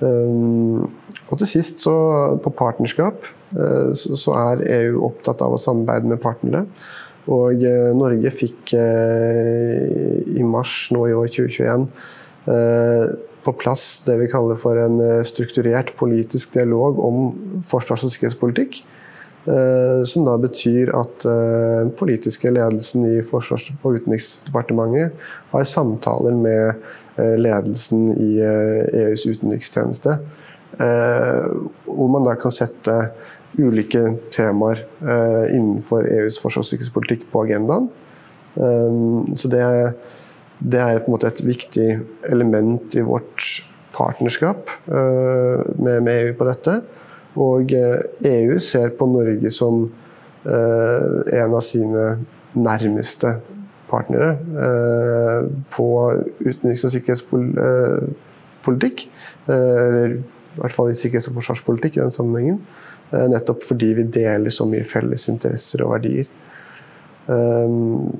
Eh, 0.00 0.88
og 1.30 1.38
til 1.38 1.50
sist, 1.50 1.82
så, 1.84 1.94
på 2.42 2.52
partnerskap, 2.58 3.26
eh, 3.54 3.92
så 3.94 4.36
er 4.38 4.66
EU 4.80 5.04
opptatt 5.10 5.42
av 5.46 5.54
å 5.54 5.60
samarbeide 5.60 6.10
med 6.10 6.22
partnere. 6.22 6.64
Og 7.28 7.64
eh, 7.66 7.90
Norge 7.96 8.32
fikk 8.32 8.72
eh, 8.78 10.20
i 10.32 10.44
mars 10.46 10.88
nå 10.94 11.04
i 11.10 11.16
år 11.16 11.28
2021 11.28 11.84
eh, 12.48 13.10
på 13.40 13.54
plass 13.60 13.84
det 14.06 14.16
vi 14.20 14.28
kaller 14.32 14.58
for 14.60 14.76
en 14.80 15.00
strukturert 15.24 15.94
politisk 15.96 16.52
dialog 16.56 16.98
om 17.00 17.30
forsvars- 17.64 18.04
og 18.04 18.12
sikkerhetspolitikk. 18.12 18.82
Som 20.04 20.26
da 20.26 20.34
betyr 20.36 20.90
at 20.92 21.24
den 21.24 21.94
politiske 21.96 22.50
ledelsen 22.52 23.06
i 23.08 23.22
Forsvars- 23.24 23.70
og 23.72 23.96
utenriksdepartementet 23.96 25.16
har 25.54 25.64
samtaler 25.64 26.36
med 26.36 27.40
ledelsen 27.40 28.10
i 28.12 28.34
EUs 28.44 29.24
utenrikstjeneste. 29.24 30.18
Hvor 30.76 32.12
man 32.12 32.28
da 32.28 32.36
kan 32.36 32.52
sette 32.52 32.98
ulike 33.58 34.16
temaer 34.30 34.86
eh, 35.02 35.56
innenfor 35.56 36.06
EUs 36.06 36.38
forsvars- 36.42 36.62
og 36.62 36.66
sikkerhetspolitikk 36.68 37.22
på 37.32 37.42
agendaen. 37.46 37.88
Um, 38.54 39.36
så 39.38 39.48
det, 39.50 39.62
det, 40.58 40.80
er 40.80 40.98
på 40.98 41.04
en 41.06 41.12
måte 41.14 41.26
et 41.30 41.46
viktig 41.46 42.00
element 42.30 42.94
i 42.98 43.02
vårt 43.06 43.64
partnerskap 43.94 44.70
uh, 44.90 45.58
med, 45.78 46.00
med, 46.02 46.14
EU 46.14 46.32
på 46.38 46.44
dette. 46.50 46.72
Og 47.38 47.70
EU 48.26 48.58
ser 48.58 48.88
på 48.98 49.06
Norge 49.06 49.50
som 49.54 49.92
en 50.40 51.52
av 51.52 51.60
sine 51.62 52.18
nærmeste 52.58 53.38
partnere 53.86 54.34
på 55.70 55.86
utenriks- 56.40 56.84
og 56.88 56.92
sikkerhetspolitikk. 56.96 58.98
Eller 59.46 60.18
i 60.60 60.62
hvert 60.66 60.76
fall 60.76 60.90
i 60.92 60.98
sikkerhets- 60.98 61.30
og 61.30 61.38
forsvarspolitikk 61.38 61.96
i 61.96 62.02
den 62.02 62.12
sammenhengen. 62.12 62.58
Eh, 63.10 63.26
nettopp 63.32 63.64
fordi 63.64 63.94
vi 63.96 64.04
deler 64.12 64.52
så 64.52 64.66
mye 64.68 64.84
felles 64.84 65.24
interesser 65.32 65.80
og 65.86 65.94
verdier. 65.94 66.28
Ehm, 67.32 68.12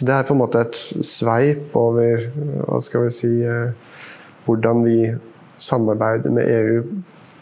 det 0.00 0.14
er 0.14 0.26
på 0.26 0.34
en 0.34 0.40
måte 0.42 0.64
et 0.64 0.80
sveip 1.06 1.76
over 1.78 2.26
hva 2.66 2.80
skal 2.82 3.06
vi 3.06 3.14
si, 3.14 3.30
eh, 3.46 3.70
hvordan 4.46 4.82
vi 4.84 4.98
samarbeider 5.58 6.34
med 6.34 6.50
EU 6.50 6.82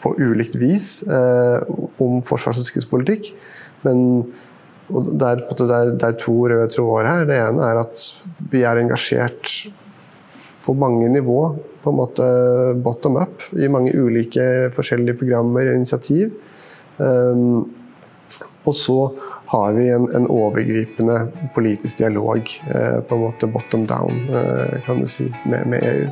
på 0.03 0.13
ulikt 0.21 0.55
vis 0.55 1.01
eh, 1.03 1.65
om 1.99 2.21
forsvars- 2.21 2.61
og 2.61 2.67
sikkerhetspolitikk. 2.67 3.33
Men 3.83 4.31
det 4.87 5.27
er, 5.27 5.41
det, 5.49 5.67
er, 5.67 5.91
det 5.97 6.07
er, 6.07 6.17
to 6.21 6.37
røde 6.47 6.69
tråder 6.71 7.09
her. 7.09 7.25
Det 7.27 7.41
ene 7.41 7.65
er 7.67 7.81
at 7.81 8.05
vi 8.53 8.63
er 8.63 8.79
engasjert 8.79 9.51
på 10.67 10.75
mange 10.75 11.07
nivå. 11.09 11.55
På 11.83 11.93
en 11.93 11.99
måte 12.01 12.27
bottom 12.83 13.15
up 13.21 13.47
i 13.55 13.69
mange 13.71 13.93
ulike 13.95 14.67
forskjellige 14.75 15.15
programmer 15.21 15.69
og 15.69 15.79
initiativ. 15.79 16.35
Um, 16.97 17.69
og 18.67 18.75
så 18.75 18.97
har 19.47 19.77
vi 19.77 19.87
en, 19.95 20.09
en 20.17 20.27
overgripende 20.27 21.21
politisk 21.55 22.01
dialog, 22.01 22.41
uh, 22.67 22.99
på 22.99 23.15
en 23.15 23.23
måte 23.23 23.47
bottom 23.47 23.85
down, 23.87 24.25
uh, 24.33 24.75
kan 24.83 24.99
du 24.99 25.07
si, 25.07 25.29
med, 25.47 25.69
med 25.71 25.87
EU. 25.87 26.09